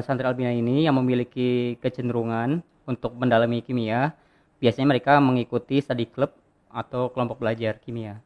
santri 0.00 0.24
Albina 0.24 0.48
ini 0.48 0.88
yang 0.88 0.96
memiliki 0.96 1.76
kecenderungan 1.84 2.64
untuk 2.88 3.12
mendalami 3.20 3.60
kimia, 3.60 4.16
biasanya 4.56 4.96
mereka 4.96 5.20
mengikuti 5.20 5.84
study 5.84 6.08
club 6.08 6.32
atau 6.72 7.12
kelompok 7.12 7.36
belajar 7.44 7.76
kimia. 7.76 8.16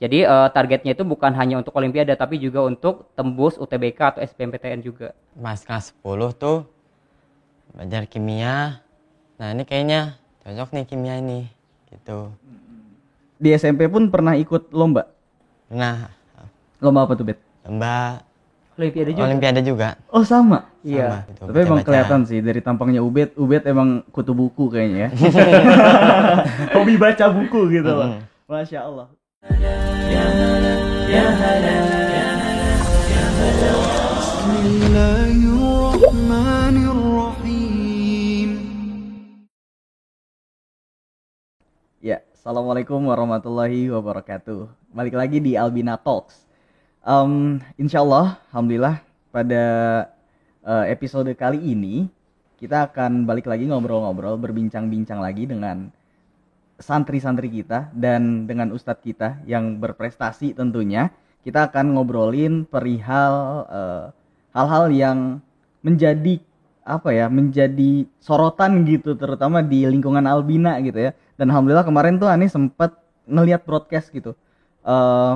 Jadi 0.00 0.24
uh, 0.24 0.48
targetnya 0.48 0.94
itu 0.96 1.04
bukan 1.04 1.34
hanya 1.36 1.60
untuk 1.60 1.76
olimpiade 1.76 2.14
tapi 2.16 2.40
juga 2.40 2.64
untuk 2.64 3.10
tembus 3.18 3.58
UTBK 3.60 3.98
atau 4.16 4.20
SBMPTN 4.24 4.80
juga. 4.80 5.12
Mas 5.36 5.66
kelas 5.66 5.92
10 6.00 6.40
tuh 6.40 6.64
belajar 7.74 8.06
kimia. 8.06 8.80
Nah, 9.36 9.48
ini 9.52 9.66
kayaknya 9.66 10.16
cocok 10.46 10.72
nih 10.72 10.84
kimia 10.88 11.14
ini 11.20 11.50
gitu. 11.92 12.32
Di 13.36 13.52
SMP 13.58 13.90
pun 13.92 14.08
pernah 14.08 14.38
ikut 14.40 14.72
lomba. 14.72 15.10
Nah, 15.68 16.20
Lomba 16.80 17.04
apa 17.04 17.12
tuh, 17.12 17.28
Bet? 17.28 17.38
lomba 17.60 18.24
Olimpiade 18.80 19.12
juga. 19.12 19.28
Olimpiade 19.28 19.60
juga. 19.60 19.88
Oh 20.08 20.24
sama. 20.24 20.72
Iya. 20.80 21.28
Tapi 21.28 21.36
gitu, 21.36 21.42
Tapi 21.52 21.58
emang 21.68 21.84
kelihatan 21.84 22.20
sih 22.24 22.40
dari 22.40 22.64
tampangnya 22.64 23.04
Ubed, 23.04 23.36
Ubed 23.36 23.68
emang 23.68 24.00
kutu 24.08 24.32
buku 24.32 24.72
kayaknya 24.72 24.98
ya. 25.04 25.08
Hobi 26.80 26.96
baca 26.96 27.28
buku 27.28 27.76
gitu 27.76 27.92
loh. 27.92 28.16
-hmm. 28.16 28.48
Masya 28.48 28.80
Allah. 28.88 29.06
Ya, 42.00 42.24
Assalamualaikum 42.32 43.04
warahmatullahi 43.04 43.92
wabarakatuh. 43.92 44.72
Balik 44.96 45.20
lagi 45.20 45.36
di 45.44 45.52
Albina 45.60 46.00
Talks 46.00 46.49
Um, 47.00 47.64
insya 47.80 48.04
Allah, 48.04 48.36
Alhamdulillah 48.52 49.00
pada 49.32 49.64
uh, 50.60 50.84
episode 50.84 51.32
kali 51.32 51.56
ini 51.56 52.12
kita 52.60 52.92
akan 52.92 53.24
balik 53.24 53.48
lagi 53.48 53.64
ngobrol-ngobrol, 53.64 54.36
berbincang-bincang 54.36 55.16
lagi 55.16 55.48
dengan 55.48 55.88
santri-santri 56.76 57.48
kita 57.48 57.88
dan 57.96 58.44
dengan 58.44 58.68
ustadz 58.76 59.00
kita 59.00 59.40
yang 59.48 59.80
berprestasi 59.80 60.52
tentunya. 60.52 61.08
Kita 61.40 61.72
akan 61.72 61.96
ngobrolin 61.96 62.68
perihal 62.68 63.64
uh, 63.64 64.04
hal-hal 64.52 64.92
yang 64.92 65.18
menjadi 65.80 66.36
apa 66.84 67.16
ya 67.16 67.32
menjadi 67.32 68.04
sorotan 68.20 68.84
gitu 68.84 69.16
terutama 69.16 69.64
di 69.64 69.88
lingkungan 69.88 70.24
Albina 70.28 70.76
gitu 70.84 71.00
ya 71.00 71.16
dan 71.40 71.48
alhamdulillah 71.48 71.86
kemarin 71.86 72.20
tuh 72.20 72.28
Ani 72.28 72.48
sempat 72.48 72.92
ngelihat 73.24 73.64
broadcast 73.64 74.12
gitu 74.12 74.36
Eh 74.80 75.34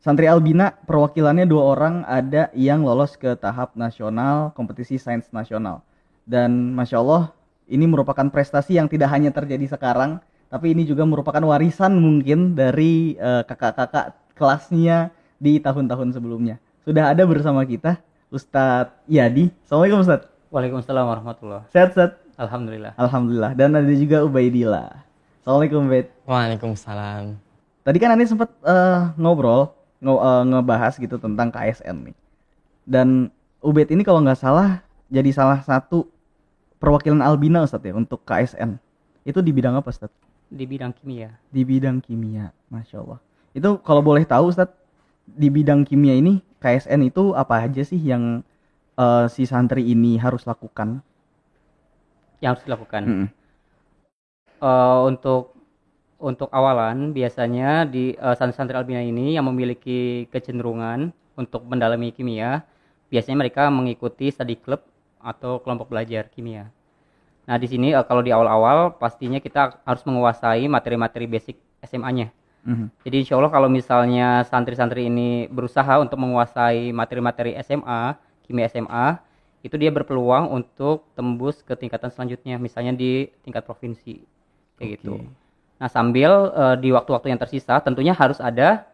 santri 0.00 0.26
Albina 0.26 0.74
perwakilannya 0.88 1.46
dua 1.46 1.76
orang 1.76 1.94
ada 2.08 2.48
yang 2.56 2.82
lolos 2.82 3.14
ke 3.14 3.36
tahap 3.36 3.76
nasional 3.76 4.50
kompetisi 4.56 4.96
sains 4.96 5.28
nasional 5.30 5.84
dan 6.24 6.72
masya 6.72 6.98
Allah 7.04 7.22
ini 7.70 7.86
merupakan 7.86 8.26
prestasi 8.32 8.80
yang 8.80 8.90
tidak 8.90 9.12
hanya 9.12 9.30
terjadi 9.30 9.76
sekarang 9.76 10.18
tapi 10.50 10.74
ini 10.74 10.82
juga 10.82 11.06
merupakan 11.06 11.44
warisan 11.46 11.94
mungkin 12.00 12.58
dari 12.58 13.14
eh, 13.14 13.46
kakak-kakak 13.46 14.18
kelasnya 14.34 15.14
di 15.38 15.62
tahun-tahun 15.62 16.16
sebelumnya 16.16 16.58
sudah 16.82 17.12
ada 17.12 17.22
bersama 17.28 17.62
kita 17.62 18.00
Ustadz 18.32 19.06
Yadi 19.06 19.52
Assalamualaikum 19.62 20.02
Ustadz 20.02 20.30
Waalaikumsalam 20.50 21.06
warahmatullah. 21.06 21.62
Sehat, 21.70 21.94
Set? 21.94 22.18
Alhamdulillah. 22.34 22.98
Alhamdulillah. 22.98 23.54
Dan 23.54 23.70
ada 23.78 23.94
juga 23.94 24.26
Ubaidillah. 24.26 25.06
Assalamualaikum, 25.38 25.86
Bet. 25.86 26.10
Waalaikumsalam. 26.26 27.38
Tadi 27.86 27.98
kan 28.02 28.18
Ani 28.18 28.26
sempat 28.26 28.50
eh, 28.66 29.14
ngobrol, 29.14 29.70
ngo- 30.00 30.20
eh, 30.20 30.42
ngebahas 30.48 30.96
gitu 30.96 31.16
tentang 31.20 31.52
KSN 31.52 32.10
nih. 32.10 32.16
Dan 32.88 33.30
Ubed 33.60 33.92
ini 33.92 34.00
kalau 34.00 34.24
nggak 34.24 34.40
salah 34.40 34.80
jadi 35.12 35.28
salah 35.36 35.60
satu 35.60 36.08
perwakilan 36.80 37.20
Albina 37.20 37.60
Ustadz 37.60 37.84
ya 37.84 37.92
untuk 37.92 38.24
KSN. 38.24 38.80
Itu 39.28 39.44
di 39.44 39.52
bidang 39.52 39.76
apa 39.76 39.92
Ustadz? 39.92 40.16
Di 40.48 40.64
bidang 40.64 40.96
kimia. 40.96 41.36
Di 41.52 41.62
bidang 41.62 42.00
kimia, 42.00 42.50
Masya 42.72 43.04
Allah. 43.04 43.20
Itu 43.52 43.78
kalau 43.84 44.00
boleh 44.00 44.24
tahu 44.24 44.48
Ustadz, 44.48 44.74
di 45.28 45.52
bidang 45.52 45.84
kimia 45.84 46.16
ini 46.16 46.40
KSN 46.64 47.04
itu 47.04 47.36
apa 47.36 47.68
aja 47.68 47.84
sih 47.84 48.00
yang 48.00 48.40
eh, 48.96 49.26
si 49.28 49.44
santri 49.44 49.84
ini 49.92 50.16
harus 50.16 50.48
lakukan? 50.48 51.04
Yang 52.40 52.50
harus 52.56 52.64
dilakukan. 52.64 53.02
Mm-mm. 53.04 53.28
Eh, 54.60 54.98
untuk 55.04 55.59
untuk 56.20 56.52
awalan 56.52 57.16
biasanya 57.16 57.88
di 57.88 58.14
eh, 58.14 58.34
santri-santri 58.36 58.76
Albina 58.76 59.00
ini 59.00 59.34
yang 59.34 59.48
memiliki 59.48 60.28
kecenderungan 60.28 61.10
untuk 61.34 61.64
mendalami 61.64 62.12
kimia, 62.12 62.62
biasanya 63.08 63.48
mereka 63.48 63.72
mengikuti 63.72 64.28
study 64.28 64.60
club 64.60 64.84
atau 65.20 65.60
kelompok 65.60 65.88
belajar 65.88 66.28
kimia. 66.28 66.68
Nah, 67.48 67.56
di 67.56 67.66
sini 67.66 67.96
eh, 67.96 68.04
kalau 68.04 68.20
di 68.20 68.30
awal-awal 68.30 69.00
pastinya 69.00 69.40
kita 69.40 69.80
harus 69.82 70.04
menguasai 70.04 70.68
materi-materi 70.68 71.26
basic 71.26 71.56
SMA-nya. 71.82 72.30
Mhm. 72.60 72.92
Jadi 73.08 73.16
insya 73.24 73.40
Allah 73.40 73.48
kalau 73.48 73.72
misalnya 73.72 74.44
santri-santri 74.44 75.08
ini 75.08 75.48
berusaha 75.48 75.96
untuk 75.98 76.20
menguasai 76.20 76.92
materi-materi 76.92 77.56
SMA, 77.64 78.20
kimia 78.44 78.68
SMA, 78.68 79.16
itu 79.60 79.76
dia 79.76 79.92
berpeluang 79.92 80.52
untuk 80.52 81.08
tembus 81.16 81.60
ke 81.64 81.76
tingkatan 81.76 82.12
selanjutnya, 82.12 82.56
misalnya 82.56 82.96
di 82.96 83.28
tingkat 83.44 83.64
provinsi, 83.64 84.20
kayak 84.76 85.00
gitu. 85.00 85.20
Nah 85.80 85.88
sambil 85.88 86.52
eh, 86.52 86.76
di 86.76 86.92
waktu-waktu 86.92 87.32
yang 87.32 87.40
tersisa, 87.40 87.80
tentunya 87.80 88.12
harus 88.12 88.36
ada 88.36 88.84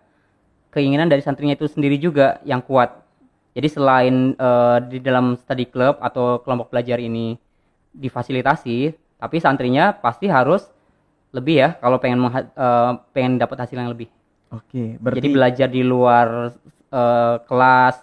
keinginan 0.71 1.11
dari 1.11 1.21
santrinya 1.21 1.59
itu 1.59 1.67
sendiri 1.67 1.99
juga 1.99 2.39
yang 2.47 2.63
kuat. 2.63 2.95
Jadi 3.59 3.69
selain 3.69 4.15
eh, 4.39 4.79
di 4.87 5.03
dalam 5.03 5.35
study 5.35 5.67
club 5.67 5.99
atau 5.99 6.39
kelompok 6.47 6.71
belajar 6.71 7.03
ini 7.03 7.35
difasilitasi, 7.91 8.95
tapi 9.19 9.37
santrinya 9.43 9.91
pasti 9.91 10.31
harus 10.31 10.71
lebih 11.35 11.59
ya 11.59 11.69
kalau 11.83 11.99
pengen 11.99 12.23
eh, 12.31 12.93
pengen 13.11 13.43
dapat 13.43 13.67
hasil 13.67 13.77
yang 13.77 13.91
lebih. 13.91 14.07
Oke, 14.55 14.95
berarti 15.03 15.27
Jadi 15.27 15.35
belajar 15.35 15.69
di 15.69 15.83
luar 15.83 16.55
eh, 16.95 17.37
kelas 17.51 17.97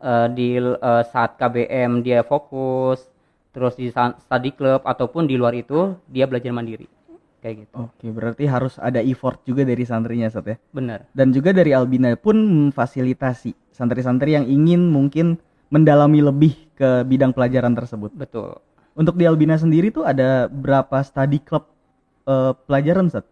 eh, 0.00 0.28
di 0.32 0.56
eh, 0.56 1.04
saat 1.12 1.36
KBM 1.36 2.00
dia 2.00 2.24
fokus, 2.24 3.04
terus 3.52 3.76
di 3.76 3.92
study 3.92 4.56
club 4.56 4.80
ataupun 4.88 5.28
di 5.28 5.36
luar 5.36 5.52
itu 5.52 5.92
dia 6.08 6.24
belajar 6.24 6.56
mandiri. 6.56 6.97
Kayak 7.38 7.66
gitu. 7.66 7.74
Oke, 7.86 8.06
berarti 8.10 8.44
harus 8.50 8.74
ada 8.82 8.98
effort 8.98 9.38
juga 9.46 9.62
dari 9.62 9.86
santrinya, 9.86 10.26
Sat 10.26 10.46
ya. 10.46 10.58
Benar. 10.74 11.06
Dan 11.14 11.30
juga 11.30 11.54
dari 11.54 11.70
Albina 11.70 12.18
pun 12.18 12.34
memfasilitasi 12.34 13.54
santri-santri 13.70 14.34
yang 14.34 14.42
ingin 14.42 14.90
mungkin 14.90 15.38
mendalami 15.70 16.18
lebih 16.18 16.58
ke 16.74 17.06
bidang 17.06 17.30
pelajaran 17.30 17.78
tersebut. 17.78 18.10
Betul. 18.10 18.58
Untuk 18.98 19.14
di 19.14 19.30
Albina 19.30 19.54
sendiri 19.54 19.94
tuh 19.94 20.02
ada 20.02 20.50
berapa 20.50 20.98
study 21.06 21.38
club 21.38 21.70
eh, 22.26 22.52
pelajaran, 22.66 23.06
Sat? 23.06 23.22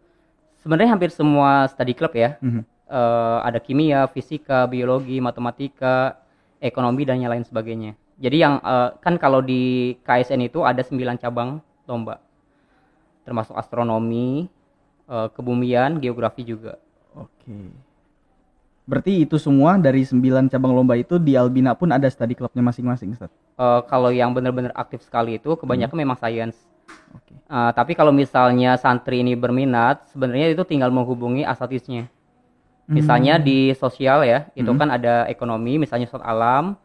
Sebenarnya 0.62 0.94
hampir 0.94 1.11
semua 1.11 1.67
study 1.67 1.94
club 1.99 2.15
ya. 2.15 2.38
Mhm. 2.38 2.62
Eh, 2.87 3.38
ada 3.43 3.59
kimia, 3.59 4.06
fisika, 4.06 4.71
biologi, 4.71 5.19
matematika, 5.19 6.23
ekonomi 6.62 7.03
dan 7.03 7.19
yang 7.19 7.34
lain 7.34 7.43
sebagainya. 7.43 7.99
Jadi 8.23 8.37
yang 8.38 8.62
eh, 8.62 8.94
kan 9.03 9.19
kalau 9.19 9.43
di 9.43 9.99
KSN 10.06 10.47
itu 10.47 10.62
ada 10.62 10.87
9 10.87 11.19
cabang 11.19 11.59
lomba. 11.91 12.23
Termasuk 13.26 13.59
astronomi, 13.59 14.47
eh, 15.10 15.28
kebumian, 15.34 15.98
geografi 15.98 16.47
juga. 16.47 16.78
Oke. 17.19 17.75
Berarti 18.87 19.26
itu 19.26 19.34
semua 19.42 19.75
dari 19.82 20.06
9 20.06 20.47
cabang 20.47 20.70
lomba 20.70 20.94
itu 20.94 21.19
di 21.19 21.34
Albina 21.34 21.75
pun 21.75 21.91
ada 21.91 22.06
study 22.06 22.38
clubnya 22.38 22.62
masing-masing, 22.62 23.19
Sat. 23.19 23.34
Eh, 23.59 23.81
kalau 23.91 24.14
yang 24.14 24.31
benar-benar 24.31 24.70
aktif 24.78 25.03
sekali 25.03 25.42
itu 25.42 25.59
kebanyakan 25.59 25.98
memang 25.98 26.14
sains. 26.14 26.54
Oke. 27.10 27.34
Eh, 27.34 27.70
tapi 27.75 27.98
kalau 27.98 28.14
misalnya 28.14 28.78
santri 28.78 29.26
ini 29.26 29.34
berminat, 29.34 30.06
sebenarnya 30.14 30.54
itu 30.54 30.62
tinggal 30.62 30.94
menghubungi 30.94 31.43
asatisnya. 31.43 32.06
Misalnya 32.87 33.43
di 33.43 33.75
sosial 33.75 34.22
ya, 34.22 34.47
itu 34.54 34.70
kan 34.78 34.94
ada 34.94 35.26
ekonomi, 35.26 35.75
misalnya 35.75 36.06
Ustadz 36.06 36.22
alam, 36.22 36.78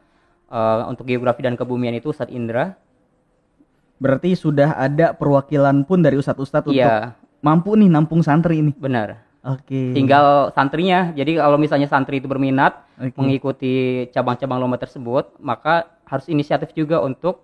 eh, 0.49 0.81
untuk 0.89 1.05
geografi 1.05 1.45
dan 1.45 1.53
kebumian 1.53 1.93
itu 1.93 2.09
Ustadz 2.09 2.33
Indra. 2.33 2.73
Berarti 4.01 4.33
sudah 4.33 4.73
ada 4.73 5.13
perwakilan 5.13 5.85
pun 5.85 6.01
dari 6.01 6.17
ustadz-ustadz 6.17 6.65
untuk 6.65 6.81
Iya, 6.81 7.13
mampu 7.39 7.77
nih 7.77 7.85
nampung 7.85 8.25
santri 8.25 8.59
ini. 8.59 8.73
benar. 8.73 9.21
Oke. 9.41 9.93
Tinggal 9.93 10.49
santrinya. 10.51 11.13
Jadi 11.13 11.37
kalau 11.37 11.57
misalnya 11.57 11.85
santri 11.85 12.17
itu 12.17 12.25
berminat 12.25 12.81
Oke. 12.97 13.13
mengikuti 13.17 13.73
cabang-cabang 14.09 14.57
lomba 14.57 14.77
tersebut, 14.77 15.33
maka 15.37 15.89
harus 16.05 16.25
inisiatif 16.25 16.73
juga 16.73 17.01
untuk 17.01 17.41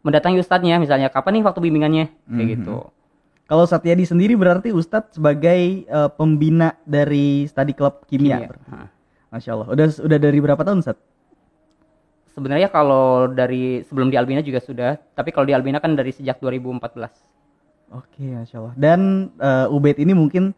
mendatangi 0.00 0.40
ustadznya. 0.40 0.76
Misalnya 0.76 1.08
kapan 1.08 1.40
nih 1.40 1.44
waktu 1.44 1.60
bimbingannya, 1.60 2.04
kayak 2.24 2.36
Mhm. 2.44 2.52
gitu. 2.54 2.76
Kalau 3.44 3.64
Satyadi 3.64 4.04
sendiri 4.04 4.36
berarti 4.36 4.72
Ustadz 4.72 5.16
sebagai 5.16 5.60
eh, 5.82 6.10
pembina 6.12 6.76
dari 6.84 7.44
study 7.44 7.72
club 7.72 8.04
kimia. 8.04 8.44
Kimia. 8.44 8.88
Masya 9.28 9.50
Allah. 9.52 9.66
Udah 9.68 9.86
udah 10.00 10.18
dari 10.18 10.38
berapa 10.38 10.60
tahun 10.60 10.80
Ustadz? 10.80 11.00
Sebenarnya 12.38 12.70
kalau 12.70 13.26
dari 13.26 13.82
sebelum 13.82 14.14
di 14.14 14.16
Albina 14.16 14.46
juga 14.46 14.62
sudah, 14.62 14.94
tapi 15.18 15.34
kalau 15.34 15.50
di 15.50 15.58
Albina 15.58 15.82
kan 15.82 15.98
dari 15.98 16.14
sejak 16.14 16.38
2014. 16.38 16.78
Oke, 17.98 18.22
Masya 18.22 18.56
Allah. 18.62 18.72
Dan 18.78 19.34
eh, 19.42 19.74
Ubed 19.74 19.98
ini 19.98 20.14
mungkin 20.14 20.54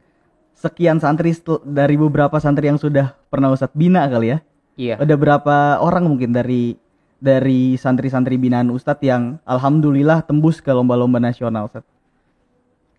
sekian 0.52 1.00
santri 1.00 1.32
dari 1.64 1.96
beberapa 1.96 2.36
santri 2.36 2.68
yang 2.68 2.76
sudah 2.76 3.16
pernah 3.32 3.48
Ustadz 3.48 3.72
bina 3.72 4.04
kali 4.12 4.36
ya. 4.36 4.38
Iya. 4.76 4.94
Ada 5.00 5.16
berapa 5.16 5.80
orang 5.80 6.04
mungkin 6.04 6.36
dari 6.36 6.76
dari 7.16 7.80
santri-santri 7.80 8.36
binaan 8.36 8.68
Ustadz 8.68 9.00
yang 9.00 9.40
alhamdulillah 9.48 10.20
tembus 10.28 10.60
ke 10.60 10.68
lomba-lomba 10.68 11.16
nasional 11.16 11.72
Ustadz? 11.72 11.99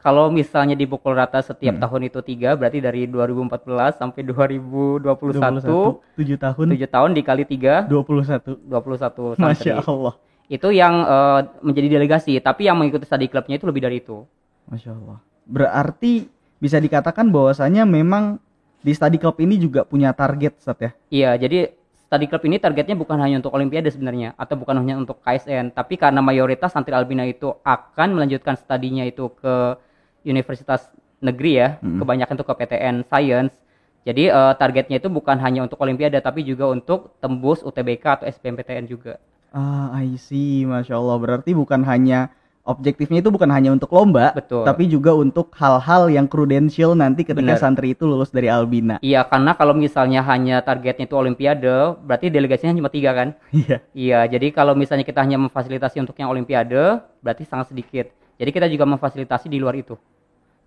Kalau 0.02 0.34
misalnya 0.34 0.74
dipukul 0.74 1.14
rata 1.14 1.46
setiap 1.46 1.78
Hmm. 1.78 1.84
tahun 1.86 2.02
itu 2.10 2.20
tiga, 2.26 2.58
berarti 2.58 2.82
dari 2.82 3.06
2014 3.06 4.02
sampai 4.02 4.26
2021, 4.26 6.02
7 6.18 6.38
tahun 6.42 6.66
7 6.74 6.90
tahun 6.90 7.10
dikali 7.14 7.44
3, 7.46 7.86
21 7.86 8.58
21 8.66 9.38
santri. 9.38 9.70
Masya 9.72 9.86
Allah 9.86 10.14
Itu 10.50 10.68
yang 10.74 11.06
eh, 11.06 11.40
menjadi 11.62 11.88
delegasi, 12.02 12.36
tapi 12.42 12.66
yang 12.68 12.76
mengikuti 12.76 13.06
study 13.06 13.30
clubnya 13.30 13.56
itu 13.56 13.70
lebih 13.70 13.86
dari 13.86 14.02
itu. 14.02 14.26
Masya 14.68 14.92
Allah 14.92 15.22
berarti 15.46 16.30
bisa 16.58 16.78
dikatakan 16.78 17.30
bahwasanya 17.30 17.84
memang 17.84 18.38
di 18.82 18.94
study 18.94 19.18
club 19.18 19.38
ini 19.38 19.58
juga 19.58 19.86
punya 19.86 20.14
target 20.14 20.58
Ustadz 20.58 20.82
ya 20.82 20.92
Iya, 21.12 21.32
jadi 21.38 21.60
study 22.08 22.26
club 22.28 22.44
ini 22.46 22.58
targetnya 22.58 22.96
bukan 22.98 23.18
hanya 23.18 23.42
untuk 23.42 23.54
olimpiade 23.54 23.90
sebenarnya 23.90 24.34
atau 24.36 24.58
bukan 24.58 24.78
hanya 24.78 24.98
untuk 24.98 25.22
KSN, 25.22 25.72
tapi 25.72 25.96
karena 25.96 26.20
mayoritas 26.20 26.74
santri 26.74 26.94
albina 26.94 27.24
itu 27.24 27.54
akan 27.64 28.18
melanjutkan 28.18 28.58
studinya 28.58 29.06
itu 29.06 29.30
ke 29.34 29.78
universitas 30.24 30.90
negeri 31.20 31.52
ya, 31.56 31.68
Mm. 31.82 32.00
kebanyakan 32.02 32.34
itu 32.38 32.46
ke 32.46 32.54
PTN 32.56 32.96
Science. 33.06 33.54
Jadi 34.02 34.34
eh, 34.34 34.54
targetnya 34.58 34.98
itu 34.98 35.14
bukan 35.14 35.38
hanya 35.38 35.62
untuk 35.62 35.78
olimpiade 35.78 36.18
tapi 36.20 36.42
juga 36.42 36.66
untuk 36.68 37.14
tembus 37.22 37.62
UTBK 37.62 38.04
atau 38.22 38.26
SBMPTN 38.26 38.90
juga. 38.90 39.22
Ah, 39.54 39.94
I 39.94 40.18
see, 40.18 40.66
masya 40.66 40.98
Allah. 40.98 41.22
Berarti 41.22 41.54
bukan 41.54 41.86
hanya 41.86 42.34
objektifnya 42.62 43.20
itu 43.20 43.34
bukan 43.34 43.50
hanya 43.50 43.74
untuk 43.74 43.90
lomba, 43.90 44.32
Betul. 44.38 44.64
tapi 44.64 44.86
juga 44.86 45.12
untuk 45.18 45.50
hal-hal 45.58 46.14
yang 46.14 46.30
prudensial 46.30 46.94
nanti 46.94 47.26
ketika 47.26 47.58
Benar. 47.58 47.62
santri 47.62 47.98
itu 47.98 48.06
lulus 48.06 48.30
dari 48.30 48.48
Albina. 48.48 49.02
Iya, 49.02 49.26
karena 49.26 49.58
kalau 49.58 49.74
misalnya 49.74 50.22
hanya 50.22 50.62
targetnya 50.62 51.10
itu 51.10 51.18
olimpiade, 51.18 51.98
berarti 52.06 52.30
delegasinya 52.30 52.78
cuma 52.78 52.90
tiga 52.94 53.12
kan? 53.14 53.34
Iya. 53.54 53.78
Iya, 53.94 54.20
jadi 54.38 54.48
kalau 54.54 54.78
misalnya 54.78 55.02
kita 55.06 55.26
hanya 55.26 55.42
memfasilitasi 55.42 56.00
untuk 56.06 56.14
yang 56.22 56.30
olimpiade, 56.30 57.02
berarti 57.22 57.44
sangat 57.50 57.74
sedikit. 57.74 58.14
Jadi 58.38 58.50
kita 58.50 58.66
juga 58.70 58.86
memfasilitasi 58.90 59.50
di 59.50 59.58
luar 59.62 59.78
itu. 59.78 59.98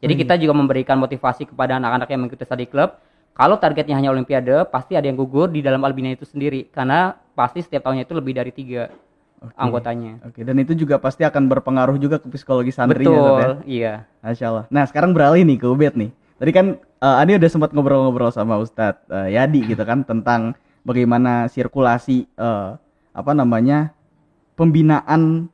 Jadi 0.05 0.15
kita 0.21 0.35
juga 0.37 0.53
memberikan 0.53 1.01
motivasi 1.01 1.49
kepada 1.49 1.81
anak-anak 1.81 2.09
yang 2.12 2.21
mengikuti 2.21 2.45
study 2.45 2.69
club. 2.69 3.01
Kalau 3.35 3.56
targetnya 3.56 3.97
hanya 3.99 4.12
olimpiade, 4.12 4.69
pasti 4.69 4.95
ada 4.95 5.09
yang 5.09 5.17
gugur 5.17 5.49
di 5.49 5.65
dalam 5.65 5.81
albina 5.83 6.12
itu 6.12 6.29
sendiri. 6.29 6.69
Karena 6.69 7.17
pasti 7.33 7.65
setiap 7.65 7.89
tahunnya 7.89 8.05
itu 8.06 8.15
lebih 8.15 8.37
dari 8.37 8.53
tiga 8.53 8.93
Oke. 9.43 9.56
anggotanya. 9.59 10.23
Oke, 10.23 10.41
dan 10.45 10.56
itu 10.61 10.77
juga 10.77 11.01
pasti 11.01 11.27
akan 11.27 11.51
berpengaruh 11.51 11.97
juga 11.99 12.21
ke 12.21 12.29
psikologi 12.31 12.71
santrinya, 12.71 13.11
Ustadz, 13.11 13.25
ya? 13.25 13.33
Betul, 13.33 13.53
iya. 13.67 13.95
Masya 14.23 14.47
Allah. 14.53 14.65
Nah, 14.71 14.85
sekarang 14.87 15.11
beralih 15.17 15.43
nih 15.43 15.59
ke 15.59 15.67
Ubed 15.67 15.95
nih. 15.99 16.11
Tadi 16.39 16.51
kan 16.53 16.67
eh, 16.79 17.21
Ani 17.21 17.35
udah 17.35 17.51
sempat 17.51 17.71
ngobrol-ngobrol 17.73 18.31
sama 18.31 18.61
Ustadz 18.61 19.09
eh, 19.09 19.35
Yadi 19.35 19.73
gitu 19.73 19.83
kan 19.83 20.05
tentang 20.05 20.55
bagaimana 20.85 21.49
sirkulasi 21.49 22.29
eh, 22.29 22.69
apa 23.15 23.33
namanya 23.33 23.91
pembinaan 24.55 25.51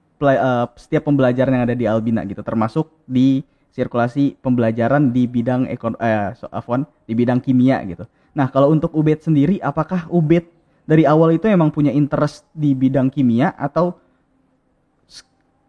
setiap 0.76 1.08
pembelajaran 1.08 1.56
yang 1.56 1.64
ada 1.64 1.73
di 1.73 1.88
Albina 1.88 2.29
gitu, 2.29 2.44
termasuk 2.44 2.93
di 3.08 3.41
sirkulasi 3.70 4.38
pembelajaran 4.43 5.14
di 5.14 5.31
bidang 5.31 5.70
ekon 5.70 5.94
eh 6.02 6.34
so, 6.34 6.50
afwan, 6.50 6.82
di 7.06 7.14
bidang 7.14 7.38
kimia 7.38 7.82
gitu. 7.87 8.05
Nah, 8.34 8.50
kalau 8.50 8.70
untuk 8.70 8.94
Ubed 8.94 9.22
sendiri, 9.22 9.58
apakah 9.62 10.06
Ubed 10.11 10.46
dari 10.87 11.06
awal 11.06 11.38
itu 11.38 11.46
emang 11.46 11.70
punya 11.70 11.94
interest 11.94 12.46
di 12.50 12.75
bidang 12.75 13.11
kimia 13.11 13.55
atau 13.55 13.94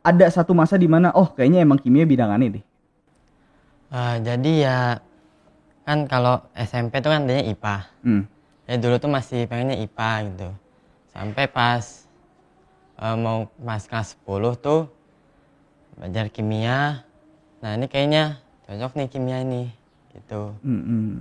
ada 0.01 0.25
satu 0.33 0.57
masa 0.57 0.81
di 0.81 0.89
mana 0.89 1.13
oh 1.13 1.30
kayaknya 1.30 1.62
emang 1.62 1.77
kimia 1.77 2.09
bidangannya 2.09 2.57
deh. 2.57 2.65
Eh, 3.92 4.15
jadi 4.25 4.51
ya 4.57 4.77
kan 5.86 6.09
kalau 6.09 6.42
SMP 6.57 7.04
tuh 7.06 7.13
kan 7.13 7.27
adanya 7.27 7.45
IPA. 7.45 7.75
Hmm. 8.01 8.24
Ya 8.65 8.75
dulu 8.81 8.95
tuh 8.97 9.12
masih 9.12 9.45
pengennya 9.45 9.77
IPA 9.77 10.12
gitu. 10.33 10.50
Sampai 11.13 11.45
pas 11.45 12.09
eh, 12.97 13.15
mau 13.19 13.45
pas 13.62 13.83
kelas 13.86 14.18
10 14.25 14.57
tuh 14.57 14.89
belajar 16.00 16.33
kimia. 16.33 17.06
Nah 17.62 17.78
ini 17.78 17.86
kayaknya 17.86 18.42
cocok 18.66 18.92
nih 18.98 19.08
kimia 19.08 19.38
ini 19.46 19.69
gitu. 20.18 20.58
Hmm, 20.66 20.84
hmm. 20.84 21.12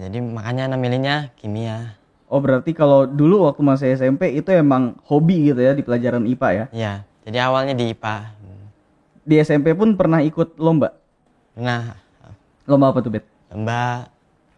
Jadi 0.00 0.18
makanya 0.24 0.72
namanya 0.72 1.30
kimia. 1.36 1.94
Oh 2.30 2.38
berarti 2.40 2.72
kalau 2.72 3.04
dulu 3.04 3.46
waktu 3.46 3.62
masih 3.62 3.86
SMP 3.94 4.32
itu 4.32 4.48
emang 4.54 4.96
hobi 5.04 5.52
gitu 5.52 5.60
ya 5.60 5.76
di 5.76 5.84
pelajaran 5.84 6.24
IPA 6.24 6.48
ya. 6.50 6.66
Ya 6.72 6.92
jadi 7.24 7.46
awalnya 7.46 7.76
di 7.76 7.92
IPA. 7.92 8.16
Di 9.22 9.34
SMP 9.44 9.76
pun 9.76 9.94
pernah 9.94 10.24
ikut 10.24 10.56
lomba. 10.56 10.96
Nah 11.54 12.00
Lomba 12.70 12.94
apa 12.94 13.02
tuh, 13.02 13.10
Bet? 13.10 13.26
lomba 13.50 14.06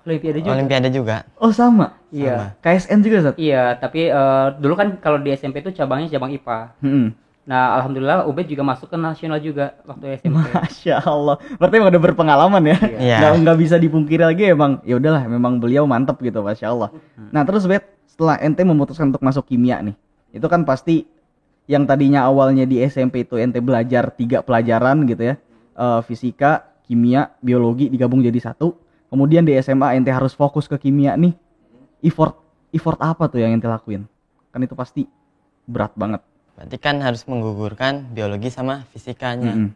Olimpiade 0.02 0.42
juga. 0.42 0.52
Olimpiade 0.58 0.88
juga. 0.90 1.16
Oh 1.38 1.54
sama. 1.54 1.94
Iya. 2.10 2.58
KSN 2.58 3.06
juga, 3.06 3.18
Sat? 3.22 3.34
Iya, 3.38 3.78
tapi 3.78 4.10
eh, 4.10 4.46
dulu 4.58 4.74
kan 4.74 4.98
kalau 4.98 5.22
di 5.22 5.30
SMP 5.30 5.62
itu 5.62 5.70
cabangnya 5.70 6.18
cabang 6.18 6.34
IPA. 6.34 6.58
Hmm. 6.82 7.14
Nah, 7.42 7.82
alhamdulillah 7.82 8.22
Ubed 8.30 8.46
juga 8.46 8.62
masuk 8.62 8.86
ke 8.86 8.94
nasional 8.94 9.42
juga 9.42 9.74
waktu 9.82 10.22
SMP. 10.22 10.46
Masya 10.54 11.02
Allah. 11.02 11.42
Berarti 11.58 11.74
emang 11.74 11.90
udah 11.90 12.02
berpengalaman 12.02 12.62
ya. 12.70 12.78
Iya. 13.02 13.16
Nggak, 13.18 13.32
nggak 13.42 13.56
bisa 13.58 13.76
dipungkiri 13.82 14.22
lagi 14.22 14.42
emang. 14.54 14.78
Ya 14.86 14.94
udahlah, 15.02 15.26
memang 15.26 15.58
beliau 15.58 15.82
mantep 15.82 16.22
gitu, 16.22 16.38
Masya 16.38 16.70
Allah. 16.70 16.94
Nah 17.34 17.42
terus 17.42 17.66
Bet, 17.66 17.82
setelah 18.06 18.38
ente 18.38 18.62
memutuskan 18.62 19.10
untuk 19.10 19.26
masuk 19.26 19.50
kimia 19.50 19.82
nih, 19.82 19.98
itu 20.30 20.46
kan 20.46 20.62
pasti 20.62 21.02
yang 21.66 21.82
tadinya 21.82 22.26
awalnya 22.30 22.62
di 22.62 22.78
SMP 22.86 23.26
itu 23.26 23.34
ente 23.38 23.58
belajar 23.58 24.14
tiga 24.14 24.42
pelajaran 24.46 25.02
gitu 25.10 25.34
ya, 25.34 25.36
Eh, 25.72 26.00
fisika, 26.04 26.68
kimia, 26.84 27.32
biologi 27.40 27.88
digabung 27.88 28.20
jadi 28.20 28.36
satu. 28.38 28.76
Kemudian 29.08 29.42
di 29.44 29.56
SMA 29.56 29.96
ente 29.96 30.12
harus 30.12 30.36
fokus 30.36 30.68
ke 30.68 30.76
kimia 30.76 31.16
nih. 31.16 31.32
Effort, 32.04 32.36
effort 32.70 33.00
apa 33.00 33.26
tuh 33.26 33.40
yang 33.40 33.56
ente 33.56 33.64
lakuin? 33.64 34.04
Kan 34.52 34.60
itu 34.60 34.76
pasti 34.76 35.08
berat 35.64 35.96
banget. 35.96 36.20
Berarti 36.52 36.76
kan 36.76 37.00
harus 37.00 37.24
menggugurkan 37.24 38.12
biologi 38.12 38.52
sama 38.52 38.84
fisikanya. 38.92 39.56
Mm-mm. 39.56 39.70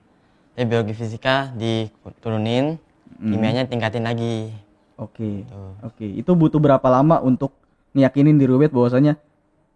Jadi 0.56 0.64
biologi 0.68 0.94
fisika 0.96 1.52
diturunin, 1.56 2.80
kimianya 3.20 3.68
tingkatin 3.68 4.04
lagi. 4.04 4.52
Oke. 4.96 5.44
Tuh. 5.44 5.72
Oke, 5.84 6.06
itu 6.08 6.32
butuh 6.32 6.56
berapa 6.56 6.84
lama 6.88 7.20
untuk 7.20 7.52
ngiyakinin 7.92 8.40
diri 8.40 8.52
Ubed 8.52 8.72
bahwasanya 8.72 9.20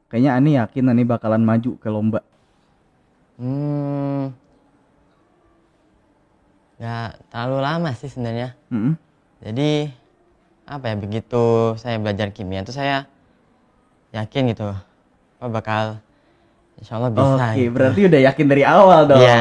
kayaknya 0.08 0.30
Ani 0.36 0.50
yakin 0.56 0.92
Ani 0.92 1.04
bakalan 1.04 1.44
maju 1.44 1.76
ke 1.76 1.88
lomba. 1.92 2.20
Hmm, 3.40 4.36
nggak 6.76 7.10
terlalu 7.32 7.58
lama 7.64 7.90
sih 7.96 8.08
sebenarnya. 8.12 8.52
Mm-mm. 8.68 8.96
Jadi 9.40 9.88
apa 10.68 10.92
ya 10.92 10.96
begitu 11.00 11.74
saya 11.80 11.96
belajar 11.96 12.28
kimia 12.32 12.60
itu 12.60 12.72
saya 12.76 13.08
yakin 14.12 14.52
gitu, 14.52 14.68
apa 15.40 15.48
bakal 15.48 15.84
insya 16.80 16.96
Allah 16.96 17.10
bisa. 17.12 17.34
Oke, 17.36 17.60
gitu. 17.60 17.70
berarti 17.70 18.00
udah 18.08 18.20
yakin 18.26 18.46
dari 18.48 18.62
awal 18.64 19.00
dong. 19.06 19.20
Iya, 19.20 19.36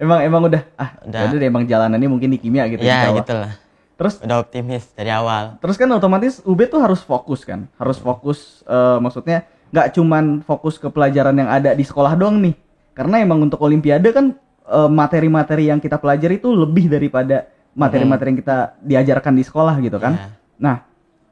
Emang 0.00 0.24
emang 0.24 0.42
udah 0.48 0.62
ah 0.74 0.96
Udah. 1.04 1.28
udah 1.28 1.36
deh 1.36 1.46
emang 1.46 1.64
jalanannya 1.64 2.08
mungkin 2.08 2.32
di 2.32 2.40
kimia 2.40 2.64
gitu 2.66 2.80
ya 2.80 3.04
Allah. 3.06 3.20
gitu 3.20 3.32
lah. 3.36 3.52
Terus 4.00 4.14
Udah 4.24 4.40
optimis 4.40 4.88
dari 4.96 5.12
awal. 5.12 5.60
terus 5.60 5.76
kan 5.76 5.84
otomatis 5.92 6.40
Ubed 6.42 6.72
tuh 6.72 6.80
harus 6.80 7.04
fokus 7.04 7.44
kan. 7.44 7.68
Harus 7.76 8.00
fokus 8.00 8.64
eh, 8.64 8.96
maksudnya 8.96 9.44
nggak 9.68 9.92
cuman 9.92 10.24
fokus 10.40 10.80
ke 10.80 10.88
pelajaran 10.88 11.36
yang 11.36 11.46
ada 11.46 11.76
di 11.76 11.84
sekolah 11.84 12.16
doang 12.16 12.40
nih. 12.40 12.56
Karena 12.96 13.20
emang 13.20 13.44
untuk 13.44 13.60
olimpiade 13.60 14.08
kan 14.08 14.32
eh, 14.64 14.88
materi-materi 14.88 15.68
yang 15.68 15.76
kita 15.76 16.00
pelajari 16.00 16.40
itu 16.40 16.48
lebih 16.48 16.88
daripada 16.88 17.44
materi-materi 17.70 18.32
yang 18.32 18.40
kita 18.40 18.56
diajarkan 18.80 19.36
di 19.36 19.44
sekolah 19.44 19.76
gitu 19.78 20.00
kan. 20.00 20.16
Ya. 20.16 20.26
Nah, 20.56 20.76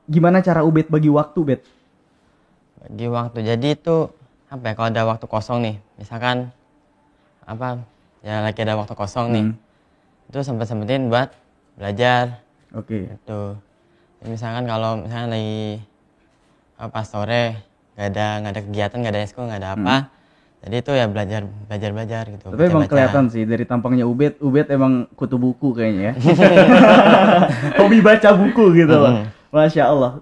gimana 0.04 0.44
cara 0.44 0.60
Ubed 0.60 0.92
bagi 0.92 1.08
waktu, 1.08 1.40
Bet? 1.42 1.64
Bagi 2.78 3.08
waktu 3.08 3.38
jadi 3.42 3.68
itu 3.74 4.12
apa 4.48 4.62
ya 4.64 4.72
kalau 4.72 4.88
ada 4.88 5.02
waktu 5.04 5.26
kosong 5.28 5.58
nih, 5.60 5.76
misalkan 5.96 6.48
apa 7.44 7.84
ya 8.20 8.40
lagi 8.40 8.60
ada 8.60 8.76
waktu 8.76 8.92
kosong 8.92 9.26
nih, 9.30 9.44
Hmm. 9.44 9.54
itu 10.28 10.38
sempat 10.40 10.66
sempetin 10.66 11.08
buat 11.08 11.32
belajar 11.76 12.40
Oke. 12.72 13.12
itu. 13.12 13.40
Ya, 14.18 14.26
misalkan 14.26 14.64
kalau 14.64 14.98
misalkan 14.98 15.30
lagi 15.30 15.84
apa 16.74 17.00
sore 17.02 17.60
nggak 17.94 18.08
ada 18.08 18.26
nggak 18.40 18.52
ada 18.54 18.62
kegiatan 18.62 18.96
nggak 18.98 19.14
ada 19.14 19.22
eskul 19.22 19.44
nggak 19.46 19.60
ada 19.60 19.70
apa, 19.74 19.96
jadi 20.62 20.76
itu 20.78 20.92
ya 20.92 21.06
belajar 21.06 21.40
belajar 21.66 21.90
belajar 21.92 22.24
gitu. 22.30 22.44
Hmm. 22.48 22.54
Tapi 22.54 22.62
emang 22.64 22.72
baca-baca. 22.82 22.92
kelihatan 22.94 23.24
sih 23.28 23.42
dari 23.44 23.64
tampangnya 23.64 24.04
Ubed, 24.06 24.40
Ubed 24.40 24.66
emang 24.70 25.06
kutu 25.12 25.36
buku 25.36 25.72
kayaknya 25.72 26.02
ya. 26.02 26.12
Hobi 27.78 27.98
baca 28.00 28.28
buku 28.34 28.64
gitu 28.74 28.94
loh. 28.94 29.12
Hmm. 29.22 29.26
Masya 29.50 29.84
Allah. 29.86 30.12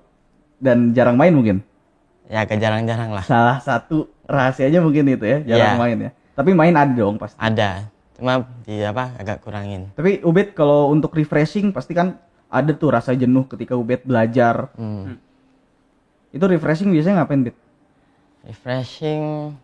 Dan 0.57 0.93
jarang 0.93 1.15
main 1.15 1.31
mungkin. 1.31 1.61
Ya 2.27 2.43
agak 2.43 2.59
jarang-jarang 2.59 3.13
lah. 3.13 3.23
Salah 3.23 3.59
satu 3.61 4.09
rahasianya 4.27 4.83
mungkin 4.83 5.07
itu 5.09 5.25
ya, 5.25 5.39
jarang 5.47 5.75
Iya. 5.75 5.81
main 5.81 5.99
ya. 5.99 6.11
Tapi 6.37 6.51
main 6.53 6.75
ada 6.77 6.93
dong 6.93 7.17
pasti. 7.17 7.39
Ada, 7.41 7.89
cuma 8.19 8.45
di 8.63 8.83
apa 8.83 9.17
agak 9.17 9.41
kurangin. 9.41 9.89
Tapi 9.97 10.21
Ubed 10.21 10.53
kalau 10.53 10.93
untuk 10.93 11.15
refreshing 11.15 11.73
pasti 11.73 11.97
kan 11.97 12.21
ada 12.47 12.71
tuh 12.71 12.93
rasa 12.93 13.15
jenuh 13.15 13.49
ketika 13.49 13.73
Ubed 13.73 14.05
belajar. 14.05 14.69
Hmm. 14.77 15.17
Itu 16.31 16.45
refreshing 16.45 16.93
biasanya 16.93 17.25
ngapain, 17.25 17.47
Bet? 17.47 17.57
Refreshing 18.45 19.57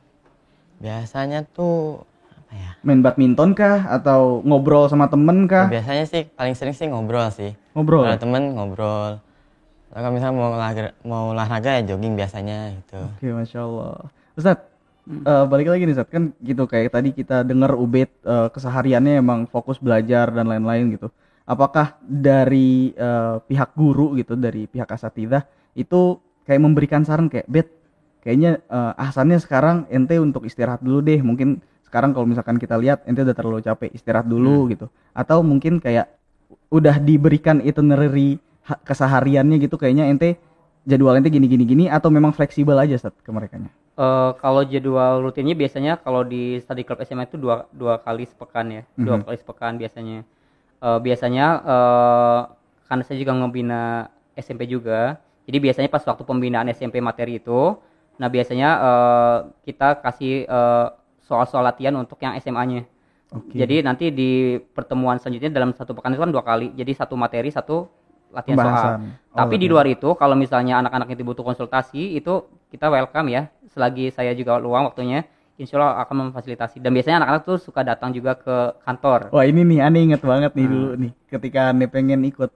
biasanya 0.80 1.46
tuh 1.46 2.02
apa 2.34 2.52
ya? 2.56 2.70
Main 2.82 3.04
badminton 3.04 3.54
kah 3.54 3.86
atau 3.86 4.42
ngobrol 4.42 4.88
sama 4.88 5.06
temen 5.06 5.46
kah? 5.46 5.68
Biasanya 5.68 6.04
sih 6.08 6.26
paling 6.32 6.56
sering 6.56 6.74
sih 6.74 6.88
ngobrol 6.88 7.28
sih. 7.30 7.52
Ngobrol. 7.76 8.08
Kalau 8.08 8.18
temen 8.18 8.42
ngobrol. 8.56 9.22
Kalau 9.92 10.08
misalnya 10.08 10.34
mau 10.40 10.48
olahraga, 10.48 10.96
mau 11.04 11.36
olahraga 11.36 11.76
ya 11.76 11.92
jogging 11.92 12.16
biasanya 12.16 12.72
gitu. 12.80 12.96
Oke, 13.12 13.28
masya 13.28 13.60
Allah. 13.60 14.08
Ustaz, 14.32 14.58
eh, 15.08 15.44
balik 15.48 15.68
lagi 15.68 15.82
nih 15.84 15.94
Ustaz, 15.96 16.08
kan 16.08 16.32
gitu 16.40 16.64
kayak 16.64 16.92
tadi 16.94 17.12
kita 17.12 17.44
dengar 17.44 17.76
Ubed 17.76 18.08
eh, 18.08 18.48
kesehariannya 18.48 19.20
emang 19.20 19.44
fokus 19.50 19.76
belajar 19.76 20.32
dan 20.32 20.48
lain-lain 20.48 20.96
gitu. 20.96 21.12
Apakah 21.44 22.00
dari 22.00 22.96
eh, 22.96 23.36
pihak 23.44 23.76
guru 23.76 24.16
gitu, 24.16 24.38
dari 24.38 24.64
pihak 24.70 24.88
asatidah 24.88 25.44
itu 25.76 26.16
kayak 26.48 26.60
memberikan 26.62 27.04
saran 27.04 27.28
kayak 27.28 27.48
Bet, 27.50 27.68
kayaknya 28.24 28.62
eh, 28.64 28.92
ahsannya 28.96 29.36
sekarang 29.42 29.84
ente 29.92 30.16
untuk 30.16 30.48
istirahat 30.48 30.80
dulu 30.80 31.04
deh. 31.04 31.20
Mungkin 31.20 31.60
sekarang 31.84 32.16
kalau 32.16 32.24
misalkan 32.24 32.56
kita 32.56 32.80
lihat 32.80 33.04
ente 33.04 33.20
udah 33.20 33.36
terlalu 33.36 33.60
capek, 33.60 33.92
istirahat 33.92 34.24
dulu 34.24 34.72
gitu. 34.72 34.88
Atau 35.12 35.44
mungkin 35.44 35.76
kayak 35.76 36.08
udah 36.72 36.96
diberikan 36.96 37.60
itinerary 37.60 38.40
ha- 38.64 38.80
kesehariannya 38.80 39.60
gitu 39.60 39.76
kayaknya 39.76 40.08
ente 40.08 40.40
jadwal 40.88 41.20
ente 41.20 41.28
gini 41.28 41.44
gini 41.44 41.64
gini 41.68 41.84
atau 41.92 42.08
memang 42.08 42.32
fleksibel 42.32 42.74
aja 42.80 42.96
Ustaz 42.96 43.12
ke 43.20 43.28
mereka 43.28 43.60
Eh, 43.92 44.30
kalau 44.40 44.64
jadwal 44.64 45.20
rutinnya 45.20 45.52
biasanya 45.52 46.00
kalau 46.00 46.24
di 46.24 46.56
study 46.64 46.80
club 46.80 47.04
SMA 47.04 47.28
itu 47.28 47.36
dua 47.36 47.68
dua 47.76 48.00
kali 48.00 48.24
sepekan 48.24 48.64
ya, 48.72 48.82
dua 48.96 49.20
Mhm. 49.20 49.24
kali 49.28 49.36
sepekan 49.36 49.72
biasanya. 49.76 50.24
Eh, 50.80 50.98
biasanya 51.04 51.46
eh, 51.60 52.40
karena 52.88 53.02
saya 53.04 53.16
juga 53.20 53.32
ngebina 53.36 54.08
SMP 54.32 54.64
juga, 54.64 55.20
jadi 55.44 55.60
biasanya 55.60 55.88
pas 55.92 56.00
waktu 56.08 56.24
pembinaan 56.24 56.72
SMP 56.72 57.04
materi 57.04 57.36
itu, 57.36 57.76
nah 58.16 58.32
biasanya 58.32 58.68
eh, 58.80 59.38
kita 59.68 60.00
kasih 60.00 60.48
eh, 60.48 60.86
soal-soal 61.28 61.60
latihan 61.68 61.92
untuk 62.00 62.16
yang 62.24 62.32
SMA-nya. 62.40 62.88
Oke. 63.32 63.56
Jadi 63.60 63.80
nanti 63.84 64.08
di 64.08 64.56
pertemuan 64.72 65.20
selanjutnya 65.20 65.52
dalam 65.52 65.72
satu 65.76 65.92
pekan 65.92 66.16
itu 66.16 66.20
kan 66.24 66.32
dua 66.32 66.44
kali, 66.44 66.72
jadi 66.72 66.92
satu 66.96 67.12
materi 67.16 67.52
satu 67.52 67.88
latihan 68.32 68.58
soal. 68.58 68.92
Pembahasan. 68.98 69.00
Oh, 69.32 69.38
Tapi 69.38 69.54
di 69.60 69.66
latihan. 69.68 69.72
luar 69.72 69.86
itu 69.88 70.08
kalau 70.16 70.36
misalnya 70.36 70.80
anak-anak 70.82 71.08
itu 71.14 71.22
butuh 71.24 71.44
konsultasi 71.44 72.16
itu 72.18 72.32
kita 72.72 72.88
welcome 72.88 73.28
ya. 73.30 73.42
Selagi 73.72 74.12
saya 74.12 74.32
juga 74.36 74.56
luang 74.60 74.88
waktunya, 74.88 75.24
insya 75.56 75.76
Allah 75.80 76.02
akan 76.04 76.28
memfasilitasi. 76.28 76.80
Dan 76.84 76.92
biasanya 76.92 77.24
anak-anak 77.24 77.42
tuh 77.48 77.58
suka 77.60 77.80
datang 77.84 78.10
juga 78.12 78.36
ke 78.36 78.56
kantor. 78.84 79.32
Wah 79.32 79.44
ini 79.48 79.60
nih, 79.64 79.80
aneh 79.80 80.00
inget 80.12 80.22
banget 80.22 80.52
nih 80.58 80.66
Hmm. 80.66 80.72
dulu 80.74 80.88
nih, 81.00 81.12
ketika 81.28 81.60
aneh 81.72 81.88
pengen 81.88 82.20
ikut 82.28 82.50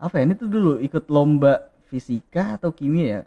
apa 0.00 0.14
ya? 0.20 0.22
Ini 0.28 0.34
tuh 0.36 0.48
dulu 0.50 0.72
ikut 0.82 1.04
lomba 1.08 1.52
fisika 1.88 2.56
atau 2.60 2.70
kimia 2.72 3.06
ya? 3.06 3.20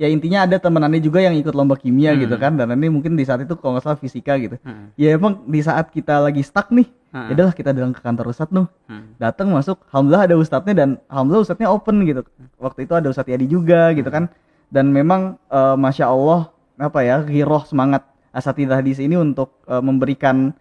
Ya 0.00 0.08
intinya 0.08 0.48
ada 0.48 0.56
temen 0.56 0.80
aneh 0.82 0.98
juga 0.98 1.20
yang 1.20 1.36
ikut 1.36 1.52
lomba 1.52 1.76
kimia 1.76 2.16
Hmm. 2.16 2.24
gitu 2.24 2.34
kan, 2.40 2.56
dan 2.56 2.72
aneh 2.72 2.88
mungkin 2.88 3.12
di 3.14 3.22
saat 3.28 3.44
itu 3.44 3.54
kalau 3.60 3.76
nggak 3.76 3.84
salah 3.84 3.98
fisika 4.00 4.34
gitu. 4.40 4.56
Hmm. 4.64 4.88
Ya 4.96 5.14
emang 5.14 5.44
di 5.46 5.60
saat 5.60 5.92
kita 5.92 6.16
lagi 6.18 6.40
stuck 6.40 6.72
nih, 6.72 6.88
Hmm. 7.12 7.28
ya 7.28 7.32
udahlah 7.36 7.54
kita 7.54 7.70
datang 7.76 7.92
ke 7.92 8.00
kantor 8.00 8.32
ustadz 8.32 8.50
nuh, 8.56 8.66
Hmm. 8.88 9.14
datang 9.20 9.52
masuk, 9.52 9.78
alhamdulillah 9.92 10.24
ada 10.26 10.36
ustadznya 10.40 10.74
dan 10.74 10.88
alhamdulillah 11.12 11.44
ustadznya 11.44 11.68
open 11.70 11.96
gitu. 12.08 12.24
Waktu 12.56 12.88
itu 12.88 12.92
ada 12.96 13.06
ustadz 13.12 13.30
Yadi 13.30 13.46
juga 13.46 13.92
gitu 13.92 14.08
kan, 14.08 14.32
dan 14.72 14.90
memang 14.90 15.36
eh, 15.52 15.76
masya 15.76 16.08
Allah 16.08 16.48
apa 16.80 17.04
ya, 17.04 17.20
giroh 17.22 17.62
semangat 17.68 18.02
asatidah 18.32 18.80
di 18.80 18.96
sini 18.96 19.14
untuk 19.20 19.60
eh, 19.68 19.78
memberikan 19.84 20.56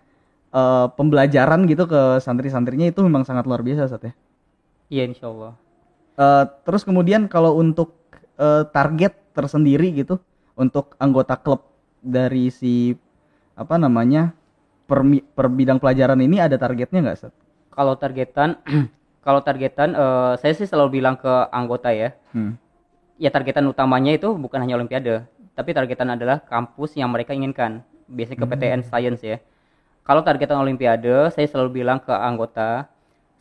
eh, 0.52 0.88
pembelajaran 0.92 1.66
gitu 1.72 1.88
ke 1.88 2.20
santri-santrinya 2.20 2.92
itu 2.92 3.00
memang 3.00 3.24
sangat 3.24 3.48
luar 3.48 3.64
biasa 3.64 3.88
Ustadz 3.88 4.12
ya. 4.12 4.14
Iya 4.92 5.04
insya 5.08 5.32
Allah. 5.32 5.56
Eh, 6.20 6.44
terus 6.68 6.84
kemudian 6.84 7.32
kalau 7.32 7.56
untuk 7.56 7.96
target 8.76 9.21
tersendiri 9.32 9.92
gitu 9.96 10.20
untuk 10.60 10.96
anggota 11.00 11.40
klub 11.40 11.64
dari 12.04 12.52
si 12.52 12.96
apa 13.56 13.78
namanya 13.80 14.34
per, 14.90 15.08
per 15.32 15.48
bidang 15.48 15.80
pelajaran 15.80 16.20
ini 16.20 16.44
ada 16.44 16.60
targetnya 16.60 17.00
nggak 17.00 17.18
Ustadz? 17.24 17.40
Kalau 17.72 17.96
targetan, 17.96 18.60
kalau 19.26 19.40
targetan, 19.40 19.96
eh, 19.96 20.34
saya 20.36 20.52
sih 20.52 20.68
selalu 20.68 21.00
bilang 21.00 21.16
ke 21.16 21.32
anggota 21.56 21.96
ya, 21.96 22.12
Hmm. 22.36 22.60
ya 23.16 23.32
targetan 23.32 23.64
utamanya 23.72 24.12
itu 24.12 24.28
bukan 24.36 24.60
hanya 24.60 24.76
olimpiade, 24.76 25.24
tapi 25.56 25.72
targetan 25.72 26.12
adalah 26.12 26.44
kampus 26.44 27.00
yang 27.00 27.08
mereka 27.08 27.32
inginkan. 27.32 27.88
Biasanya 28.12 28.44
ke 28.44 28.46
PTN 28.52 28.82
Science 28.84 29.24
ya. 29.24 29.40
Kalau 30.04 30.20
targetan 30.20 30.60
olimpiade, 30.60 31.32
saya 31.32 31.48
selalu 31.48 31.80
bilang 31.80 32.04
ke 32.04 32.12
anggota, 32.12 32.90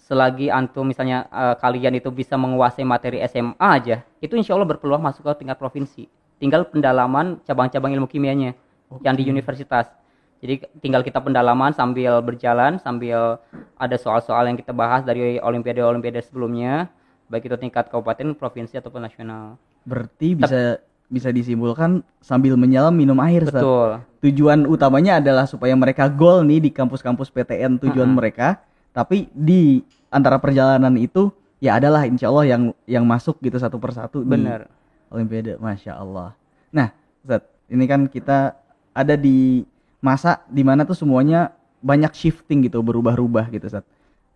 selagi 0.07 0.49
antum 0.49 0.88
misalnya 0.88 1.28
eh, 1.28 1.54
kalian 1.61 2.00
itu 2.00 2.09
bisa 2.09 2.35
menguasai 2.40 2.85
materi 2.85 3.21
SMA 3.28 3.57
aja, 3.59 4.02
itu 4.19 4.35
insya 4.37 4.57
Allah 4.57 4.69
berpeluang 4.69 5.00
masuk 5.00 5.26
ke 5.26 5.45
tingkat 5.45 5.61
provinsi. 5.61 6.09
Tinggal 6.40 6.64
pendalaman 6.73 7.37
cabang-cabang 7.45 7.92
ilmu 7.92 8.09
kimianya 8.09 8.57
yang 9.04 9.14
di 9.14 9.28
universitas. 9.28 9.92
Jadi 10.40 10.64
tinggal 10.80 11.04
kita 11.04 11.21
pendalaman 11.21 11.76
sambil 11.76 12.25
berjalan, 12.25 12.80
sambil 12.80 13.37
ada 13.76 13.97
soal-soal 14.00 14.49
yang 14.49 14.57
kita 14.57 14.73
bahas 14.73 15.04
dari 15.04 15.37
olimpiade-olimpiade 15.37 16.25
sebelumnya, 16.25 16.88
baik 17.28 17.45
itu 17.45 17.61
tingkat 17.61 17.92
kabupaten, 17.92 18.33
provinsi 18.33 18.80
ataupun 18.80 19.04
nasional. 19.04 19.61
Berarti 19.85 20.33
bisa 20.33 20.80
bisa 21.11 21.28
disimpulkan 21.28 22.00
sambil 22.25 22.57
menyelam 22.57 22.95
minum 22.95 23.19
air. 23.21 23.45
Betul. 23.45 24.00
tujuan 24.23 24.64
utamanya 24.64 25.19
adalah 25.19 25.45
supaya 25.45 25.75
mereka 25.75 26.07
goal 26.09 26.45
nih 26.47 26.69
di 26.69 26.71
kampus-kampus 26.71 27.33
PTN 27.33 27.83
tujuan 27.83 28.09
Mm-mm. 28.09 28.21
mereka 28.21 28.62
tapi 28.91 29.31
di 29.31 29.81
antara 30.11 30.37
perjalanan 30.43 30.95
itu 30.99 31.31
ya 31.63 31.79
adalah 31.79 32.09
insya 32.09 32.33
Allah 32.33 32.47
yang 32.47 32.63
yang 32.89 33.05
masuk 33.07 33.39
gitu 33.45 33.57
satu 33.61 33.79
persatu 33.79 34.27
Benar. 34.27 34.67
Olimpiade. 35.11 35.59
Masya 35.59 35.99
Allah. 35.99 36.35
Nah 36.71 36.95
Zat 37.27 37.47
ini 37.71 37.85
kan 37.87 38.07
kita 38.07 38.55
ada 38.95 39.15
di 39.15 39.67
masa 40.03 40.43
di 40.49 40.63
mana 40.63 40.83
tuh 40.83 40.97
semuanya 40.97 41.55
banyak 41.81 42.13
shifting 42.17 42.67
gitu 42.67 42.81
berubah-ubah 42.81 43.53
gitu 43.53 43.67
Zat 43.69 43.87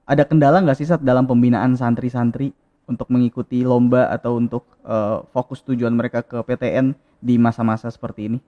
ada 0.05 0.23
kendala 0.27 0.61
nggak 0.61 0.77
sih 0.79 0.87
Zat 0.87 1.01
dalam 1.01 1.25
pembinaan 1.25 1.75
santri-santri 1.75 2.53
untuk 2.85 3.09
mengikuti 3.09 3.65
lomba 3.65 4.13
atau 4.13 4.37
untuk 4.37 4.69
eh, 4.85 5.19
fokus 5.33 5.65
tujuan 5.65 5.93
mereka 5.97 6.21
ke 6.21 6.37
PTN 6.37 6.93
di 7.25 7.41
masa-masa 7.41 7.89
seperti 7.89 8.29
ini 8.29 8.39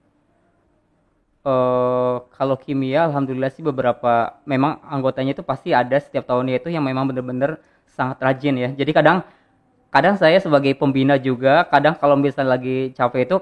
eh 1.47 2.17
kalau 2.35 2.59
kimia 2.59 3.07
alhamdulillah 3.07 3.55
sih 3.55 3.63
beberapa 3.63 4.35
memang 4.43 4.83
anggotanya 4.83 5.31
itu 5.31 5.47
pasti 5.47 5.71
ada 5.71 5.95
setiap 6.03 6.27
tahunnya 6.27 6.59
itu 6.59 6.75
yang 6.75 6.83
memang 6.83 7.07
benar-benar 7.07 7.63
sangat 7.87 8.19
rajin 8.19 8.59
ya. 8.59 8.71
Jadi 8.75 8.91
kadang 8.91 9.23
kadang 9.95 10.19
saya 10.19 10.43
sebagai 10.43 10.75
pembina 10.75 11.15
juga 11.17 11.63
kadang 11.71 11.95
kalau 11.95 12.19
misalnya 12.19 12.59
lagi 12.59 12.91
capek 12.99 13.31
itu 13.31 13.37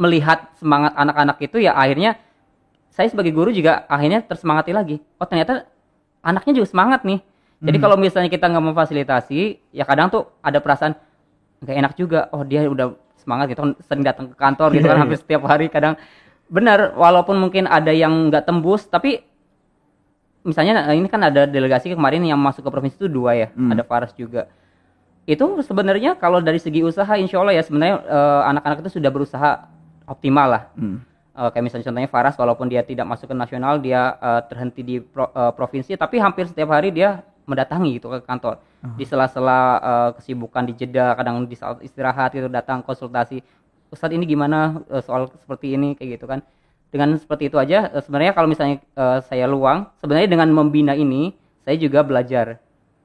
melihat 0.00 0.48
semangat 0.56 0.96
anak-anak 0.96 1.36
itu 1.44 1.60
ya 1.60 1.76
akhirnya 1.76 2.16
saya 2.88 3.12
sebagai 3.12 3.36
guru 3.36 3.52
juga 3.52 3.84
akhirnya 3.84 4.24
tersemangati 4.24 4.72
lagi. 4.72 4.96
Oh 5.20 5.28
ternyata 5.28 5.68
anaknya 6.24 6.64
juga 6.64 6.68
semangat 6.72 7.04
nih. 7.04 7.20
Jadi 7.62 7.76
Hmm. 7.78 7.84
kalau 7.84 7.96
misalnya 8.00 8.32
kita 8.32 8.48
nggak 8.48 8.64
memfasilitasi 8.72 9.40
ya 9.76 9.84
kadang 9.84 10.08
tuh 10.08 10.24
ada 10.40 10.56
perasaan 10.58 10.96
nggak 11.60 11.76
enak 11.84 11.92
juga. 12.00 12.32
Oh 12.32 12.42
dia 12.48 12.64
udah 12.64 12.96
semangat 13.20 13.52
gitu 13.52 13.76
sering 13.86 14.02
datang 14.02 14.32
ke 14.32 14.36
kantor 14.40 14.72
gitu 14.74 14.88
Iya, 14.88 14.90
kan 14.90 14.96
iya. 14.98 15.02
hampir 15.04 15.18
setiap 15.20 15.42
hari 15.46 15.68
kadang 15.70 15.94
benar 16.52 16.92
walaupun 16.92 17.40
mungkin 17.40 17.64
ada 17.64 17.88
yang 17.88 18.28
nggak 18.28 18.44
tembus 18.44 18.84
tapi 18.84 19.24
misalnya 20.44 20.84
eh, 20.90 21.00
ini 21.00 21.08
kan 21.08 21.22
ada 21.22 21.48
delegasi 21.48 21.94
kemarin 21.96 22.20
yang 22.26 22.36
masuk 22.36 22.66
ke 22.66 22.70
provinsi 22.70 22.96
itu 22.98 23.08
dua 23.08 23.32
ya 23.32 23.48
Hmm. 23.56 23.72
ada 23.72 23.82
Faras 23.86 24.12
juga. 24.12 24.50
Itu 25.24 25.46
sebenarnya 25.62 26.18
kalau 26.18 26.42
dari 26.42 26.58
segi 26.58 26.82
usaha 26.82 27.14
insya 27.14 27.38
Allah 27.40 27.54
ya 27.56 27.62
sebenarnya 27.62 27.96
eh, 28.04 28.42
anak-anak 28.52 28.84
itu 28.84 28.98
sudah 28.98 29.10
berusaha 29.14 29.50
optimal 30.04 30.46
lah. 30.50 30.62
Hmm. 30.76 30.98
Eh, 31.32 31.48
kayak 31.54 31.64
misalnya 31.64 31.86
contohnya 31.88 32.10
Faras 32.10 32.36
walaupun 32.36 32.66
dia 32.68 32.82
tidak 32.84 33.06
masuk 33.08 33.30
ke 33.30 33.36
nasional 33.38 33.78
dia 33.80 34.18
eh, 34.18 34.40
terhenti 34.50 34.82
di 34.82 34.96
pro- 35.00 35.30
eh, 35.32 35.52
provinsi 35.56 35.94
tapi 35.96 36.18
hampir 36.20 36.50
setiap 36.50 36.74
hari 36.74 36.90
dia 36.92 37.22
mendatangi 37.46 37.96
gitu 37.96 38.10
ke 38.12 38.20
kantor. 38.26 38.58
Di 38.98 39.06
sela-sela 39.06 39.60
eh, 39.78 40.10
kesibukan 40.18 40.66
di 40.66 40.74
jeda 40.74 41.14
kadang 41.14 41.46
di 41.46 41.54
saat 41.54 41.78
istirahat 41.86 42.34
itu 42.34 42.50
datang 42.50 42.82
konsultasi 42.82 43.40
Ustadz 43.92 44.16
ini 44.16 44.24
gimana 44.24 44.80
eh, 44.88 45.04
soal 45.04 45.28
seperti 45.28 45.76
ini 45.76 45.92
kayak 45.92 46.18
gitu 46.18 46.24
kan. 46.24 46.40
Dengan 46.88 47.16
seperti 47.20 47.52
itu 47.52 47.60
aja 47.60 47.92
eh, 47.92 48.02
sebenarnya 48.02 48.32
kalau 48.32 48.48
misalnya 48.48 48.80
eh, 48.80 49.18
saya 49.28 49.44
luang 49.44 49.92
sebenarnya 50.00 50.32
dengan 50.32 50.48
membina 50.48 50.96
ini 50.96 51.36
saya 51.62 51.76
juga 51.76 52.00
belajar. 52.00 52.56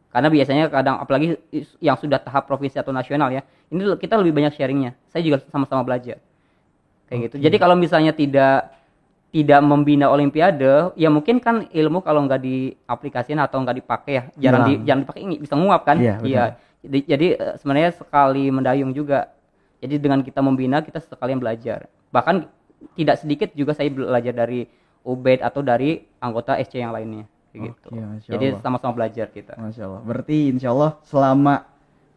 Karena 0.07 0.31
biasanya 0.31 0.71
kadang 0.71 0.97
apalagi 1.03 1.35
yang 1.83 1.99
sudah 1.99 2.17
tahap 2.23 2.47
provinsi 2.47 2.79
atau 2.79 2.95
nasional 2.95 3.29
ya 3.29 3.43
ini 3.67 3.83
kita 3.99 4.15
lebih 4.15 4.31
banyak 4.31 4.55
sharingnya. 4.55 4.95
Saya 5.11 5.21
juga 5.27 5.43
sama-sama 5.51 5.83
belajar. 5.83 6.23
Kayak 7.11 7.19
gitu. 7.27 7.35
Jadi 7.43 7.55
kalau 7.59 7.75
misalnya 7.75 8.15
tidak 8.15 8.71
tidak 9.27 9.59
membina 9.59 10.07
olimpiade 10.07 10.95
ya 10.95 11.11
mungkin 11.11 11.43
kan 11.43 11.67
ilmu 11.67 11.99
kalau 11.99 12.23
nggak 12.23 12.39
diaplikasikan 12.39 13.43
atau 13.43 13.59
nggak 13.59 13.83
dipakai 13.83 14.13
ya 14.15 14.23
jarang 14.39 14.63
di, 14.71 14.73
jarang. 14.87 15.03
dipakai 15.03 15.21
ini 15.27 15.35
bisa 15.35 15.53
nguap 15.59 15.83
kan? 15.83 15.99
Iya, 15.99 16.15
benar. 16.23 16.49
jadi, 17.03 17.27
sebenarnya 17.59 17.91
sekali 17.99 18.47
mendayung 18.47 18.95
juga 18.95 19.36
jadi 19.83 19.95
dengan 20.01 20.19
kita 20.25 20.39
membina 20.41 20.81
kita 20.81 21.01
sekalian 21.01 21.37
belajar 21.41 21.89
bahkan 22.09 22.49
tidak 22.93 23.17
sedikit 23.21 23.49
juga 23.57 23.73
saya 23.73 23.89
belajar 23.89 24.33
dari 24.33 24.69
Ubed 25.07 25.39
atau 25.39 25.63
dari 25.63 26.03
anggota 26.19 26.59
SC 26.59 26.83
yang 26.83 26.91
lainnya 26.91 27.25
kayak 27.53 27.73
gitu 27.73 27.87
Oke, 27.89 28.01
Masya 28.01 28.29
jadi 28.35 28.45
sama-sama 28.59 28.93
belajar 28.93 29.27
kita 29.31 29.55
Masya 29.57 29.83
Allah. 29.87 30.01
Berarti 30.03 30.37
insya 30.51 30.69
Allah 30.75 30.91
selama 31.07 31.65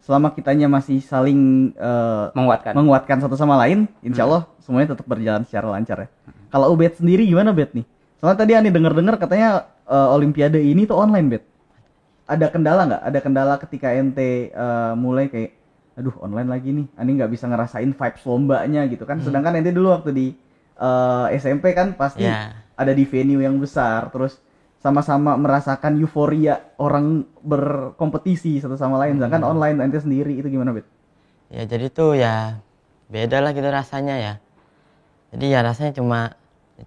selama 0.01 0.33
kitanya 0.33 0.67
masih 0.67 0.99
saling 1.05 1.73
eh, 1.77 2.27
menguatkan 2.33 2.73
menguatkan 2.73 3.21
satu 3.21 3.37
sama 3.37 3.61
lain, 3.61 3.85
insya 4.01 4.25
Allah 4.25 4.49
semuanya 4.65 4.97
tetap 4.97 5.07
berjalan 5.07 5.45
secara 5.45 5.71
lancar 5.77 5.97
ya. 6.05 6.09
Kalau 6.51 6.73
Ubed 6.73 6.97
sendiri 6.97 7.29
gimana 7.29 7.53
Bet 7.53 7.77
nih? 7.77 7.85
Soalnya 8.19 8.39
tadi 8.43 8.53
Ani 8.57 8.69
dengar-dengar 8.73 9.21
katanya 9.21 9.71
eh, 9.87 10.09
Olimpiade 10.17 10.61
ini 10.61 10.89
tuh 10.89 10.99
online 10.99 11.29
Bet. 11.29 11.45
Ada 12.27 12.47
kendala 12.49 12.87
nggak? 12.89 13.03
Ada 13.07 13.19
kendala 13.21 13.55
ketika 13.61 13.89
ente 13.93 14.51
eh, 14.51 14.93
mulai 14.97 15.29
kayak, 15.29 15.53
aduh 16.01 16.17
online 16.25 16.49
lagi 16.49 16.73
nih. 16.73 16.87
Ani 16.97 17.11
nggak 17.21 17.31
bisa 17.31 17.45
ngerasain 17.47 17.93
vibes 17.93 18.25
lombanya 18.25 18.89
gitu 18.89 19.05
kan. 19.05 19.21
Sedangkan 19.21 19.61
ente 19.61 19.71
dulu 19.71 19.93
waktu 19.93 20.11
di 20.11 20.27
eh, 20.81 21.27
SMP 21.37 21.77
kan 21.77 21.93
pasti 21.93 22.25
Iya. 22.25 22.57
ada 22.75 22.93
di 22.97 23.05
venue 23.05 23.45
yang 23.45 23.61
besar 23.61 24.09
terus 24.09 24.41
sama-sama 24.81 25.37
merasakan 25.37 26.01
euforia 26.01 26.73
orang 26.81 27.29
berkompetisi 27.45 28.57
satu 28.65 28.81
sama 28.81 28.97
lain 28.97 29.21
sedangkan 29.21 29.45
online 29.45 29.77
nanti 29.77 30.01
sendiri 30.01 30.41
itu 30.41 30.49
gimana 30.49 30.73
bet 30.73 30.89
Ya 31.53 31.69
jadi 31.69 31.93
tuh 31.93 32.17
ya 32.17 32.57
beda 33.13 33.45
lah 33.45 33.53
gitu 33.53 33.69
rasanya 33.69 34.17
ya. 34.17 34.35
Jadi 35.37 35.53
ya 35.53 35.61
rasanya 35.61 35.93
cuma 35.93 36.33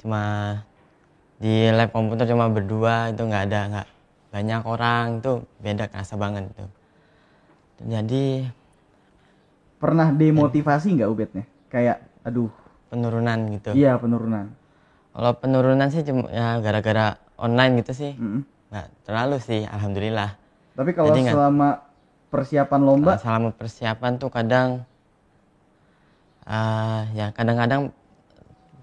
cuma 0.02 0.22
di 1.38 1.70
lab 1.70 1.94
komputer 1.94 2.26
cuma 2.26 2.50
berdua 2.50 3.14
itu 3.14 3.22
nggak 3.22 3.44
ada 3.46 3.60
nggak 3.70 3.88
banyak 4.34 4.62
orang 4.66 5.06
itu 5.22 5.32
beda 5.62 5.86
kerasa 5.86 6.18
banget 6.18 6.50
itu. 6.50 6.66
Jadi 7.84 8.48
pernah 9.84 10.16
demotivasi 10.16 10.96
nggak 10.96 11.12
ubetnya 11.12 11.44
kayak 11.68 12.00
aduh. 12.24 12.48
Penurunan 12.88 13.52
gitu. 13.52 13.76
iya 13.76 14.00
penurunan. 14.00 14.54
Kalau 15.12 15.32
penurunan 15.36 15.90
sih 15.92 16.08
cuma 16.08 16.32
ya 16.32 16.62
gara-gara 16.64 17.20
online 17.36 17.84
gitu 17.84 17.92
sih. 17.92 18.12
Mm-mm. 18.16 18.48
nggak 18.72 18.88
terlalu 19.06 19.38
sih 19.44 19.68
alhamdulillah. 19.68 20.40
tapi 20.74 20.98
kalau 20.98 21.14
Jadi 21.14 21.30
selama 21.30 21.70
persiapan 22.34 22.82
lomba? 22.82 23.20
Selama 23.22 23.54
persiapan 23.54 24.12
tuh 24.18 24.32
kadang 24.32 24.88
eh 26.48 27.02
ya 27.14 27.30
kadang-kadang 27.36 27.94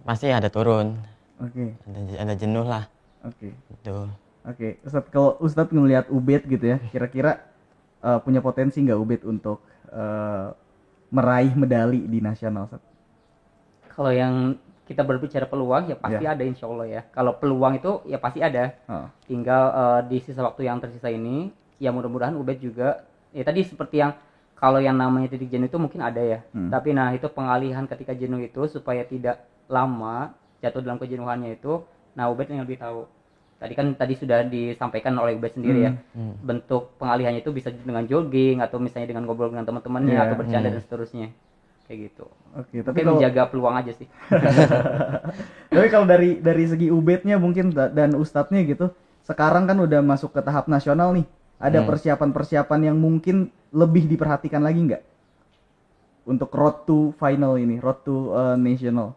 pasti 0.07 0.31
ada 0.31 0.49
turun, 0.49 0.97
oke. 1.43 1.65
Ada 1.87 2.01
ada 2.25 2.35
jenuh 2.39 2.65
lah. 2.65 2.85
Oke. 3.27 3.53
Gitu. 3.53 3.97
Oke, 4.49 4.81
Ustadz 4.81 5.13
kalau 5.13 5.37
Ustadz 5.45 5.75
ngelihat 5.75 6.09
Ubed 6.09 6.49
gitu 6.49 6.65
ya, 6.65 6.81
kira-kira 6.89 7.45
eh, 8.01 8.19
punya 8.25 8.41
potensi 8.41 8.81
nggak 8.81 8.97
Ubed 8.97 9.23
untuk 9.29 9.61
eh, 9.93 10.47
meraih 11.11 11.53
medali 11.55 12.07
di 12.07 12.19
nasional? 12.19 12.71
Kalau 13.91 14.11
yang 14.15 14.57
kita 14.87 15.07
berbicara 15.07 15.47
peluang 15.47 15.87
ya 15.87 15.97
pasti 15.99 16.25
Ya. 16.27 16.35
ada 16.35 16.43
insya 16.43 16.67
Allah 16.67 16.87
ya. 16.89 17.01
Kalau 17.15 17.39
peluang 17.39 17.79
itu 17.79 18.03
ya 18.11 18.19
pasti 18.19 18.43
ada. 18.43 18.75
Oh, 18.91 19.07
Tinggal 19.27 19.63
eh, 19.71 20.01
di 20.11 20.19
sisa 20.19 20.43
waktu 20.43 20.67
yang 20.67 20.83
tersisa 20.83 21.07
ini 21.07 21.55
ya 21.79 21.95
mudah-mudahan 21.95 22.35
Ubed 22.35 22.59
juga 22.59 23.07
ya 23.31 23.47
tadi 23.47 23.63
seperti 23.63 24.03
yang 24.03 24.19
kalau 24.59 24.77
yang 24.83 24.99
namanya 24.99 25.31
titik 25.33 25.49
jenuh 25.49 25.71
itu 25.71 25.79
mungkin 25.79 26.03
ada 26.03 26.19
ya. 26.19 26.39
Hmm. 26.51 26.69
Tapi 26.75 26.91
nah 26.91 27.15
itu 27.15 27.31
pengalihan 27.31 27.87
ketika 27.87 28.13
jenuh 28.19 28.43
itu 28.43 28.67
supaya 28.67 29.07
tidak 29.07 29.47
lama 29.71 30.35
jatuh 30.59 30.83
dalam 30.83 30.99
kejenuhannya 30.99 31.55
itu. 31.55 31.87
Nah 32.19 32.27
Ubed 32.29 32.51
yang 32.51 32.67
lebih 32.67 32.83
tahu. 32.83 33.07
Tadi 33.61 33.77
kan 33.77 33.93
tadi 33.93 34.17
sudah 34.17 34.41
disampaikan 34.43 35.13
oleh 35.15 35.37
Ubed 35.37 35.53
sendiri 35.53 35.85
ya. 35.85 35.93
Hmm. 36.17 36.33
Bentuk 36.41 36.97
pengalihannya 36.97 37.45
itu 37.45 37.53
bisa 37.53 37.69
dengan 37.69 38.03
jogging 38.03 38.59
atau 38.59 38.81
misalnya 38.81 39.05
dengan 39.07 39.29
ngobrol 39.29 39.53
dengan 39.53 39.69
teman-temannya 39.69 40.17
Iya. 40.17 40.25
atau 40.25 40.37
bercanda 40.37 40.67
Hmm. 40.67 40.75
dan 40.75 40.83
seterusnya. 40.83 41.29
Kayak 41.85 41.99
gitu. 42.09 42.25
Oke, 42.57 42.73
Tapi 42.73 42.87
tapi 42.87 42.99
kalau 43.03 43.21
menjaga 43.21 43.43
peluang 43.47 43.77
aja 43.77 43.93
sih. 43.93 44.09
tapi 45.71 45.87
kalau 45.89 46.07
dari 46.07 46.41
dari 46.41 46.65
segi 46.65 46.89
Ubednya 46.89 47.37
mungkin 47.37 47.69
da- 47.69 47.91
dan 47.91 48.17
Ustadznya 48.17 48.65
gitu, 48.65 48.89
sekarang 49.23 49.69
kan 49.69 49.77
udah 49.77 50.01
masuk 50.01 50.33
ke 50.33 50.41
tahap 50.41 50.65
nasional 50.65 51.13
nih. 51.13 51.29
Ada 51.61 51.85
Hmm. 51.85 51.89
persiapan-persiapan 51.89 52.81
yang 52.83 52.97
mungkin 52.97 53.37
lebih 53.69 54.09
diperhatikan 54.09 54.65
lagi 54.65 54.81
nggak 54.83 55.03
untuk 56.23 56.49
road 56.51 56.87
to 56.87 57.13
final 57.15 57.55
ini, 57.55 57.77
road 57.77 58.01
to 58.01 58.33
eh, 58.33 58.57
national? 58.57 59.13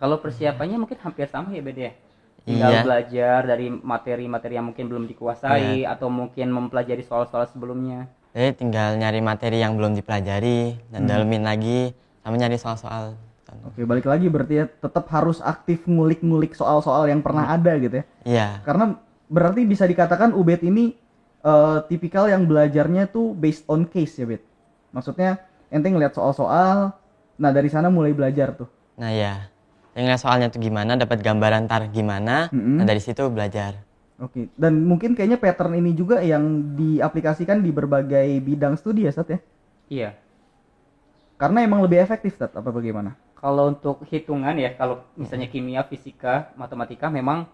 Kalau 0.00 0.16
persiapannya 0.16 0.80
mungkin 0.80 0.96
hampir 1.04 1.28
sama 1.28 1.52
ya 1.52 1.60
beda 1.60 1.92
ya. 1.92 1.94
Tinggal 2.40 2.72
Iya. 2.72 2.80
belajar 2.82 3.38
dari 3.44 3.68
materi-materi 3.68 4.56
yang 4.56 4.72
mungkin 4.72 4.88
belum 4.88 5.04
dikuasai 5.04 5.84
atau 5.84 6.08
mungkin 6.08 6.48
mempelajari 6.48 7.04
soal-soal 7.04 7.44
sebelumnya. 7.52 8.08
Jadi 8.32 8.64
tinggal 8.64 8.96
nyari 8.96 9.20
materi 9.20 9.60
yang 9.60 9.76
belum 9.76 9.92
dipelajari 9.92 10.80
dan 10.88 11.04
dalemin 11.04 11.44
lagi 11.44 11.92
sama 12.24 12.40
nyari 12.40 12.56
soal-soal. 12.56 13.12
Oke, 13.66 13.84
balik 13.84 14.08
lagi 14.08 14.30
berarti 14.30 14.54
ya 14.62 14.66
tetap 14.70 15.10
harus 15.12 15.42
aktif 15.44 15.84
ngulik-ngulik 15.84 16.56
soal-soal 16.56 17.04
yang 17.10 17.20
pernah 17.20 17.50
ada 17.50 17.76
gitu 17.76 18.00
ya. 18.00 18.04
Iya, 18.24 18.48
Karena 18.64 18.96
berarti 19.28 19.66
bisa 19.68 19.84
dikatakan 19.84 20.32
Ubed 20.32 20.64
ini 20.64 20.96
eh, 21.44 21.78
tipikal 21.92 22.30
yang 22.30 22.48
belajarnya 22.48 23.10
tuh 23.12 23.36
based 23.36 23.68
on 23.68 23.84
case 23.84 24.16
ya, 24.16 24.24
Bet. 24.24 24.40
Maksudnya 24.96 25.44
ente 25.68 25.92
ngeliat 25.92 26.14
soal-soal, 26.16 26.94
nah 27.36 27.50
dari 27.52 27.68
sana 27.68 27.92
mulai 27.92 28.16
belajar 28.16 28.56
tuh. 28.56 28.70
nah 28.96 29.10
ya. 29.12 29.50
Yang 29.94 30.02
ngeliat 30.06 30.22
soalnya 30.22 30.46
tuh 30.52 30.62
gimana, 30.62 30.94
dapat 30.94 31.18
gambaran 31.18 31.66
tar 31.66 31.90
gimana, 31.90 32.46
Mm-mm. 32.54 32.78
nah 32.78 32.86
dari 32.86 33.02
situ 33.02 33.26
belajar. 33.26 33.74
Oke, 34.20 34.52
dan 34.54 34.84
mungkin 34.84 35.16
kayaknya 35.16 35.40
pattern 35.40 35.80
ini 35.80 35.96
juga 35.96 36.20
yang 36.20 36.76
diaplikasikan 36.76 37.64
di 37.64 37.72
berbagai 37.72 38.36
bidang 38.44 38.76
studi 38.76 39.08
ya, 39.08 39.12
Sat 39.16 39.32
ya? 39.32 39.40
Iya. 39.88 40.10
Karena 41.40 41.64
emang 41.64 41.80
lebih 41.80 42.04
efektif, 42.04 42.36
Sat, 42.36 42.52
apa 42.52 42.68
bagaimana? 42.68 43.16
Kalau 43.40 43.72
untuk 43.72 44.04
hitungan 44.12 44.52
ya, 44.60 44.76
kalau 44.76 45.00
misalnya 45.16 45.48
kimia, 45.48 45.88
fisika, 45.88 46.52
matematika 46.52 47.08
memang 47.08 47.48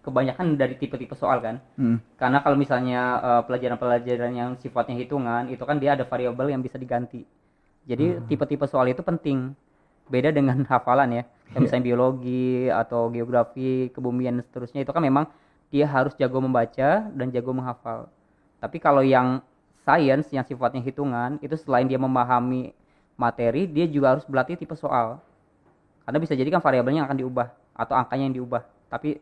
kebanyakan 0.00 0.56
dari 0.56 0.80
tipe-tipe 0.80 1.12
soal 1.12 1.44
kan. 1.44 1.60
Hmm. 1.76 2.00
Karena 2.16 2.40
kalau 2.40 2.56
misalnya 2.56 3.20
eh, 3.20 3.42
pelajaran-pelajaran 3.44 4.32
yang 4.32 4.50
sifatnya 4.56 4.96
hitungan, 4.96 5.52
itu 5.52 5.60
kan 5.68 5.76
dia 5.76 5.92
ada 5.92 6.08
variabel 6.08 6.48
yang 6.48 6.64
bisa 6.64 6.80
diganti. 6.80 7.28
Jadi 7.84 8.24
tipe-tipe 8.26 8.64
soal 8.66 8.88
itu 8.88 9.04
penting. 9.04 9.52
Beda 10.06 10.30
dengan 10.30 10.62
hafalan 10.72 11.22
ya. 11.22 11.22
Kayak 11.52 11.62
misalnya 11.62 11.84
biologi 11.86 12.66
atau 12.68 13.08
geografi, 13.08 13.88
kebumian 13.94 14.40
dan 14.40 14.44
seterusnya 14.44 14.82
itu 14.82 14.90
kan 14.90 15.02
memang 15.02 15.24
dia 15.70 15.86
harus 15.86 16.14
jago 16.18 16.42
membaca 16.42 17.06
dan 17.06 17.26
jago 17.30 17.54
menghafal. 17.54 18.10
Tapi 18.58 18.76
kalau 18.82 19.02
yang 19.02 19.42
science 19.86 20.30
yang 20.34 20.42
sifatnya 20.42 20.82
hitungan, 20.82 21.38
itu 21.38 21.54
selain 21.54 21.86
dia 21.86 21.98
memahami 21.98 22.74
materi, 23.14 23.70
dia 23.70 23.86
juga 23.86 24.18
harus 24.18 24.26
berlatih 24.26 24.58
tipe 24.58 24.74
soal. 24.74 25.22
Karena 26.02 26.18
bisa 26.18 26.34
jadi 26.34 26.50
kan 26.50 26.62
variabelnya 26.62 27.06
akan 27.06 27.16
diubah 27.18 27.50
atau 27.74 27.94
angkanya 27.94 28.30
yang 28.30 28.36
diubah, 28.42 28.62
tapi 28.90 29.18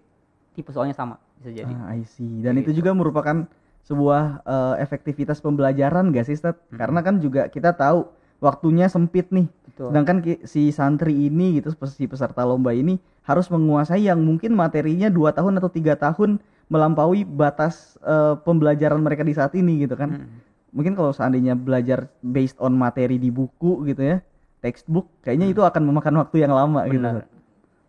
tipe 0.57 0.71
soalnya 0.73 0.97
sama 0.97 1.21
bisa 1.41 1.51
jadi. 1.53 1.73
Ah, 1.77 1.93
I 1.93 2.05
see. 2.09 2.41
Dan 2.41 2.57
itu 2.61 2.73
juga 2.73 2.97
merupakan 2.97 3.45
sebuah 3.85 4.45
eh, 4.45 4.75
efektivitas 4.81 5.45
pembelajaran 5.45 6.09
gak 6.13 6.25
sih, 6.29 6.37
Stat? 6.41 6.57
Karena 6.73 7.05
kan 7.05 7.21
juga 7.21 7.53
kita 7.53 7.77
tahu 7.77 8.09
waktunya 8.41 8.89
sempit 8.89 9.29
nih. 9.29 9.49
Betul. 9.75 9.91
Sedangkan 9.91 10.17
si 10.47 10.71
santri 10.71 11.27
ini 11.27 11.59
gitu, 11.59 11.75
si 11.91 12.07
peserta 12.07 12.47
lomba 12.47 12.71
ini 12.71 12.95
harus 13.27 13.51
menguasai 13.51 14.07
yang 14.07 14.23
mungkin 14.23 14.55
materinya 14.55 15.11
dua 15.11 15.35
tahun 15.35 15.59
atau 15.59 15.67
tiga 15.67 15.99
tahun 15.99 16.39
melampaui 16.71 17.27
batas 17.27 17.99
eh, 18.07 18.39
pembelajaran 18.39 19.03
mereka 19.03 19.27
di 19.27 19.35
saat 19.35 19.51
ini 19.59 19.83
gitu 19.83 19.99
kan. 19.99 20.15
Mm. 20.15 20.39
Mungkin 20.79 20.95
kalau 20.95 21.11
seandainya 21.11 21.59
belajar 21.59 22.07
based 22.23 22.55
on 22.63 22.79
materi 22.79 23.19
di 23.19 23.35
buku 23.35 23.83
gitu 23.91 24.15
ya, 24.15 24.23
textbook, 24.63 25.11
kayaknya 25.27 25.51
itu 25.51 25.63
akan 25.67 25.83
memakan 25.91 26.23
waktu 26.23 26.47
yang 26.47 26.55
lama 26.55 26.87
gitu. 26.87 27.03
Benar. 27.03 27.27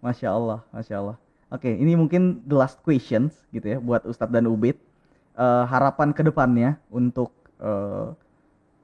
Masya 0.02 0.30
Allah, 0.34 0.60
Masya 0.74 0.96
Allah. 0.98 1.18
Oke, 1.54 1.70
ini 1.70 1.94
mungkin 1.94 2.42
the 2.50 2.58
last 2.58 2.82
questions 2.82 3.46
gitu 3.54 3.78
ya 3.78 3.78
buat 3.78 4.02
Ustadz 4.10 4.34
dan 4.34 4.50
Ubed. 4.50 4.74
Eh, 5.38 5.64
harapan 5.70 6.10
ke 6.18 6.26
depannya 6.26 6.82
untuk 6.90 7.30
eh, 7.62 8.10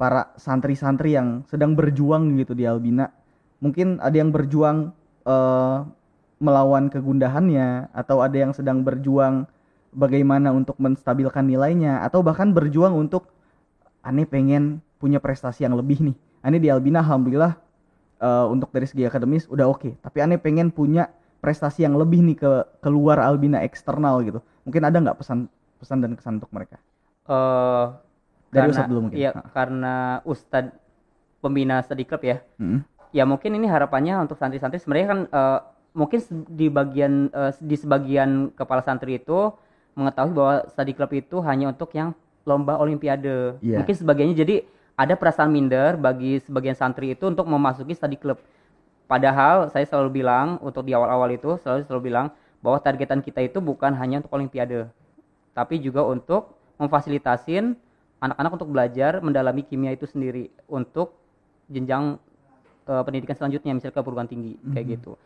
para 0.01 0.33
santri-santri 0.33 1.13
yang 1.13 1.45
sedang 1.45 1.77
berjuang 1.77 2.33
gitu 2.41 2.57
di 2.57 2.65
Albina. 2.65 3.13
Mungkin 3.61 4.01
ada 4.01 4.17
yang 4.17 4.33
berjuang 4.33 4.89
eh, 5.29 5.77
melawan 6.41 6.89
kegundahannya, 6.89 7.93
atau 7.93 8.25
ada 8.25 8.33
yang 8.33 8.49
sedang 8.49 8.81
berjuang 8.81 9.45
bagaimana 9.93 10.49
untuk 10.49 10.81
menstabilkan 10.81 11.45
nilainya, 11.45 12.01
atau 12.01 12.25
bahkan 12.25 12.49
berjuang 12.49 12.97
untuk 12.97 13.29
aneh 14.01 14.25
pengen 14.25 14.81
punya 14.97 15.21
prestasi 15.21 15.69
yang 15.69 15.77
lebih 15.77 16.01
nih. 16.01 16.17
Aneh 16.41 16.57
di 16.57 16.73
Albina 16.73 17.05
alhamdulillah 17.05 17.53
eh, 18.25 18.45
untuk 18.49 18.73
dari 18.73 18.89
segi 18.89 19.05
akademis 19.05 19.45
udah 19.53 19.69
oke, 19.69 20.01
tapi 20.01 20.17
aneh 20.25 20.41
pengen 20.41 20.73
punya 20.73 21.13
prestasi 21.45 21.85
yang 21.85 21.93
lebih 21.93 22.25
nih 22.25 22.37
ke 22.41 22.51
keluar 22.81 23.21
Albina 23.21 23.61
eksternal 23.61 24.25
gitu. 24.25 24.41
Mungkin 24.65 24.81
ada 24.81 24.97
nggak 24.97 25.21
pesan 25.21 25.45
pesan 25.77 26.01
dan 26.01 26.17
kesan 26.17 26.41
untuk 26.41 26.49
mereka? 26.49 26.81
Eh, 27.29 27.85
Dari 28.51 28.67
karena, 28.67 28.71
Ustadz 28.75 28.89
dulu 28.91 28.99
mungkin. 29.07 29.17
Iya, 29.17 29.31
karena 29.55 29.95
Ustadz 30.27 30.75
pembina 31.39 31.79
study 31.81 32.03
club 32.03 32.21
ya. 32.21 32.37
Mm. 32.59 32.79
Ya 33.11 33.23
mungkin 33.27 33.51
ini 33.55 33.67
harapannya 33.67 34.19
untuk 34.23 34.39
santri-santri 34.39 34.79
sebenarnya 34.79 35.07
kan 35.07 35.19
eh, 35.27 35.59
mungkin 35.95 36.19
di 36.51 36.67
bagian 36.67 37.31
eh, 37.31 37.51
di 37.59 37.75
sebagian 37.75 38.51
kepala 38.55 38.83
santri 38.83 39.19
itu 39.19 39.51
mengetahui 39.95 40.31
bahwa 40.31 40.55
study 40.71 40.93
club 40.95 41.11
itu 41.11 41.43
hanya 41.43 41.71
untuk 41.71 41.91
yang 41.95 42.15
lomba 42.47 42.79
olimpiade. 42.79 43.59
Iya. 43.59 43.83
Mungkin 43.83 43.95
sebagiannya 43.95 44.35
jadi 44.35 44.55
ada 44.95 45.15
perasaan 45.15 45.51
minder 45.51 45.97
bagi 45.97 46.39
sebagian 46.43 46.75
santri 46.77 47.15
itu 47.15 47.27
untuk 47.27 47.47
memasuki 47.47 47.95
study 47.95 48.15
club. 48.19 48.39
Padahal 49.07 49.67
saya 49.67 49.83
selalu 49.83 50.23
bilang 50.23 50.55
untuk 50.63 50.87
di 50.87 50.95
awal-awal 50.95 51.35
itu 51.35 51.59
selalu 51.59 51.83
selalu 51.83 52.01
bilang 52.07 52.27
bahwa 52.63 52.79
targetan 52.79 53.19
kita 53.19 53.43
itu 53.43 53.59
bukan 53.59 53.91
hanya 53.97 54.23
untuk 54.23 54.31
olimpiade, 54.37 54.87
tapi 55.51 55.81
juga 55.81 56.05
untuk 56.05 56.55
memfasilitasin 56.79 57.75
anak-anak 58.21 58.51
untuk 58.53 58.69
belajar 58.69 59.17
mendalami 59.19 59.61
kimia 59.61 59.91
itu 59.91 60.05
sendiri 60.05 60.47
untuk 60.67 61.17
jenjang 61.67 62.21
eh, 62.83 63.01
pendidikan 63.01 63.33
selanjutnya 63.33 63.73
misalnya 63.73 63.93
ke 63.93 63.99
perguruan 63.99 64.25
tinggi 64.25 64.55
kayak 64.67 64.85
gitu. 64.95 65.17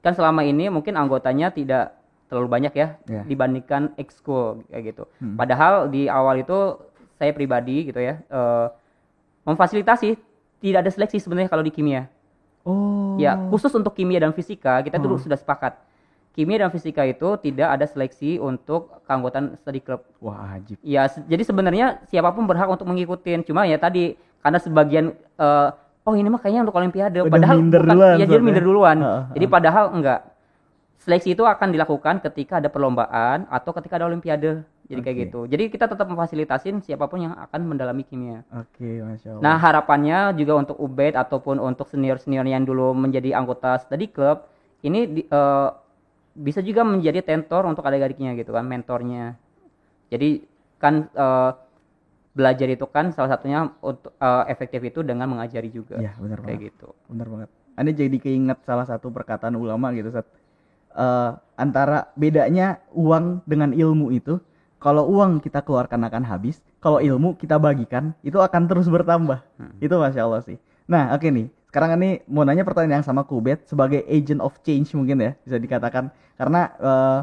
Kan 0.00 0.12
selama 0.12 0.40
ini 0.42 0.68
mungkin 0.68 0.96
anggotanya 0.96 1.48
tidak 1.48 1.96
terlalu 2.28 2.48
banyak 2.48 2.72
ya 2.72 2.88
Iya. 3.04 3.22
dibandingkan 3.26 3.96
ekskul 3.96 4.62
kayak 4.68 4.94
gitu. 4.94 5.04
Hmm. 5.18 5.34
Padahal 5.34 5.88
di 5.88 6.06
awal 6.06 6.40
itu 6.40 6.78
saya 7.16 7.32
pribadi 7.32 7.88
gitu 7.88 7.98
ya 7.98 8.20
eh, 8.20 8.66
memfasilitasi 9.42 10.16
tidak 10.60 10.78
ada 10.84 10.90
seleksi 10.92 11.16
sebenarnya 11.16 11.48
kalau 11.48 11.60
di 11.60 11.72
kimia. 11.72 12.04
Oh. 12.60 13.16
Ya, 13.16 13.40
khusus 13.48 13.72
untuk 13.72 13.96
kimia 13.96 14.20
dan 14.20 14.36
fisika 14.36 14.80
kita 14.80 15.00
dulu 15.00 15.16
Hmm. 15.16 15.24
sudah 15.24 15.38
sepakat. 15.40 15.80
Kimia 16.30 16.62
dan 16.62 16.70
fisika 16.70 17.02
itu 17.02 17.34
tidak 17.42 17.74
ada 17.74 17.84
seleksi 17.84 18.38
untuk 18.38 19.02
keanggotaan 19.02 19.58
study 19.58 19.82
club. 19.82 20.06
Wah, 20.22 20.54
ajib. 20.54 20.78
Ya, 20.80 21.10
se- 21.10 21.26
jadi 21.26 21.42
sebenarnya 21.42 22.06
siapa 22.06 22.30
pun 22.30 22.46
berhak 22.46 22.70
untuk 22.70 22.86
mengikutin. 22.86 23.42
Cuma 23.42 23.66
ya 23.66 23.76
tadi 23.76 24.14
karena 24.38 24.58
sebagian 24.62 25.04
eh, 25.16 25.68
oh 26.06 26.14
ini 26.14 26.30
mah 26.30 26.38
kayaknya 26.38 26.62
untuk 26.64 26.78
olimpiade 26.78 27.18
Udah 27.20 27.28
padahal 27.28 27.56
minder 27.58 27.82
bukan 27.82 27.92
duluan 27.92 28.14
ya 28.14 28.26
jadi 28.26 28.42
minder 28.42 28.64
duluan. 28.64 28.96
Heeh, 28.96 29.22
Jadi 29.34 29.46
padahal 29.46 29.84
enggak. 29.90 30.20
Seleksi 31.00 31.32
itu 31.32 31.42
akan 31.42 31.72
dilakukan 31.72 32.20
ketika 32.22 32.60
ada 32.60 32.68
perlombaan 32.68 33.48
atau 33.50 33.72
ketika 33.72 33.98
ada 33.98 34.06
olimpiade. 34.06 34.62
Jadi 34.86 35.00
kayak 35.00 35.16
Oke. 35.16 35.24
gitu. 35.24 35.40
Jadi 35.46 35.64
kita 35.66 35.86
tetap 35.86 36.06
memfasilitasin 36.06 36.82
siapa 36.82 37.06
pun 37.06 37.22
yang 37.22 37.32
akan 37.32 37.60
mendalami 37.62 38.02
kimia. 38.02 38.42
Oke, 38.50 39.00
masya 39.00 39.34
Allah. 39.34 39.42
Nah, 39.42 39.56
harapannya 39.56 40.18
juga 40.34 40.58
untuk 40.58 40.76
Ubed 40.76 41.14
ataupun 41.14 41.56
untuk 41.56 41.86
senior-senior 41.86 42.42
yang 42.42 42.66
dulu 42.66 42.90
menjadi 42.92 43.32
anggota 43.32 43.78
study 43.78 44.10
club, 44.10 44.44
ini 44.82 45.00
di- 45.06 45.26
eh, 45.26 45.68
bisa 46.40 46.64
juga 46.64 46.80
menjadi 46.82 47.20
tentor 47.20 47.68
untuk 47.68 47.84
adik-adiknya 47.84 48.32
gitu 48.34 48.56
kan, 48.56 48.64
mentornya. 48.64 49.36
Jadi 50.08 50.42
kan 50.80 51.06
eh, 51.12 51.50
belajar 52.32 52.68
itu 52.72 52.86
kan 52.88 53.12
salah 53.12 53.36
satunya 53.36 53.68
untuk 53.84 54.16
eh, 54.16 54.44
efektif 54.48 54.80
itu 54.80 55.04
dengan 55.04 55.28
mengajari 55.28 55.68
juga. 55.68 56.00
Iya, 56.00 56.16
benar 56.16 56.40
Kayak 56.40 56.48
banget. 56.56 56.68
gitu. 56.72 56.88
Benar 57.12 57.26
banget. 57.28 57.48
Anda 57.76 57.90
jadi 57.92 58.16
keinget 58.18 58.58
salah 58.64 58.88
satu 58.88 59.12
perkataan 59.12 59.54
ulama 59.54 59.92
gitu, 59.92 60.08
Sat. 60.10 60.26
Eh, 60.96 61.30
antara 61.60 62.10
bedanya 62.16 62.80
uang 62.96 63.44
dengan 63.44 63.70
ilmu 63.76 64.10
itu, 64.10 64.40
kalau 64.80 65.06
uang 65.12 65.44
kita 65.44 65.60
keluarkan 65.60 66.08
akan 66.08 66.24
habis, 66.24 66.64
kalau 66.80 66.98
ilmu 67.04 67.36
kita 67.36 67.60
bagikan, 67.60 68.16
itu 68.24 68.40
akan 68.40 68.64
terus 68.64 68.88
bertambah. 68.88 69.44
Itu 69.78 70.00
masya 70.00 70.24
Allah 70.24 70.40
sih. 70.40 70.56
Nah, 70.88 71.12
oke 71.12 71.28
nih. 71.28 71.52
Sekarang 71.70 71.94
ini 72.02 72.18
mau 72.26 72.42
nanya 72.42 72.66
pertanyaan 72.66 72.98
yang 72.98 73.06
sama 73.06 73.22
Kubet 73.22 73.62
sebagai 73.70 74.02
agent 74.10 74.42
of 74.42 74.58
change 74.66 74.90
mungkin 74.98 75.22
ya 75.22 75.32
bisa 75.46 75.54
dikatakan 75.54 76.10
karena 76.34 76.60
eh, 76.82 77.18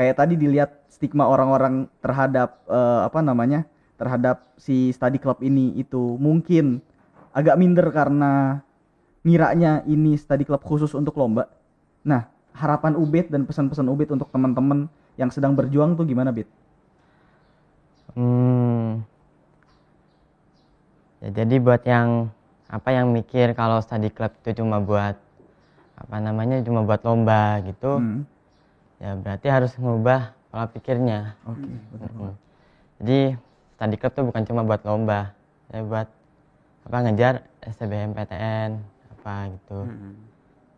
kayak 0.00 0.16
tadi 0.16 0.34
dilihat 0.40 0.88
stigma 0.88 1.28
orang-orang 1.28 1.92
terhadap 2.00 2.64
eh, 2.72 3.00
apa 3.04 3.20
namanya 3.20 3.68
terhadap 4.00 4.48
si 4.56 4.96
study 4.96 5.20
club 5.20 5.44
ini 5.44 5.76
itu 5.76 6.16
mungkin 6.16 6.80
agak 7.36 7.60
minder 7.60 7.84
karena 7.92 8.64
ngiranya 9.28 9.84
ini 9.84 10.16
study 10.16 10.48
club 10.48 10.64
khusus 10.64 10.96
untuk 10.96 11.14
lomba. 11.20 11.52
Nah, 12.02 12.26
harapan 12.56 12.96
Ubed 12.96 13.28
dan 13.28 13.44
pesan-pesan 13.44 13.86
Ubed 13.92 14.08
untuk 14.08 14.32
teman-teman 14.32 14.90
yang 15.20 15.30
sedang 15.30 15.54
berjuang 15.54 15.94
tuh 15.94 16.08
gimana, 16.08 16.32
Bit? 16.34 16.48
Hmm. 18.16 19.04
Ya, 21.22 21.44
jadi 21.44 21.62
buat 21.62 21.86
yang 21.86 22.34
apa 22.72 22.88
yang 22.88 23.12
mikir 23.12 23.52
kalau 23.52 23.84
study 23.84 24.08
club 24.08 24.32
itu 24.40 24.64
cuma 24.64 24.80
buat 24.80 25.20
apa 25.92 26.16
namanya 26.18 26.64
cuma 26.64 26.80
buat 26.82 27.04
lomba 27.04 27.60
gitu, 27.68 28.00
Hmm, 28.00 28.24
ya 28.96 29.12
berarti 29.20 29.46
harus 29.52 29.76
ngubah 29.76 30.32
pola 30.48 30.66
pikirnya. 30.72 31.36
Banget. 31.44 32.34
Jadi 32.98 33.18
study 33.76 33.96
club 34.00 34.12
tuh 34.16 34.24
bukan 34.32 34.42
cuma 34.48 34.60
buat 34.64 34.80
lomba, 34.88 35.36
ya 35.68 35.84
buat 35.84 36.08
apa 36.88 36.96
ngejar 37.06 37.34
SBMPTN 37.60 38.70
apa 39.20 39.34
gitu. 39.52 39.78
Hmm. 39.84 40.14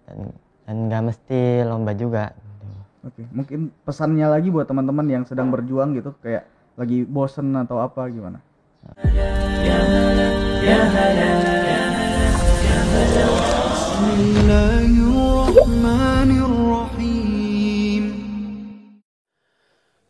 Dan 0.05 0.19
dan 0.67 0.77
nggak 0.91 1.03
mesti 1.15 1.41
lomba 1.63 1.95
juga. 1.95 2.35
Gitu. 2.35 2.67
Oke, 3.07 3.23
mungkin 3.31 3.61
pesannya 3.87 4.27
lagi 4.29 4.51
buat 4.51 4.67
teman-teman 4.67 5.07
yang 5.07 5.25
sedang 5.25 5.55
berjuang 5.55 5.95
gitu 5.95 6.11
kayak 6.21 6.45
lagi 6.75 7.07
bosen 7.07 7.55
atau 7.55 7.79
apa 7.79 8.11
gimana? 8.11 8.43
بسم 13.70 14.06
الله 14.20 14.92
الرحمن 15.08 16.32
الرحيم 16.48 18.04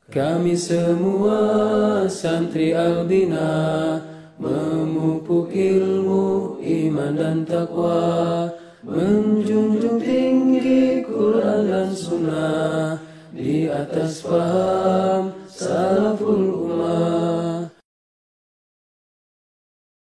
Kami 0.09 0.57
semua 0.57 1.37
santri 2.09 2.73
Albina 2.73 4.01
memupuk 4.41 5.53
ilmu, 5.53 6.57
iman 6.63 7.13
dan 7.13 7.45
takwa, 7.45 8.49
menjunjung 8.81 10.01
tinggi 10.01 11.05
Quran 11.05 11.61
dan 11.67 11.91
Sunnah 11.93 12.97
di 13.35 13.69
atas 13.69 14.25
paham 14.25 15.35
salaful 15.45 16.65
ummah. 16.65 17.32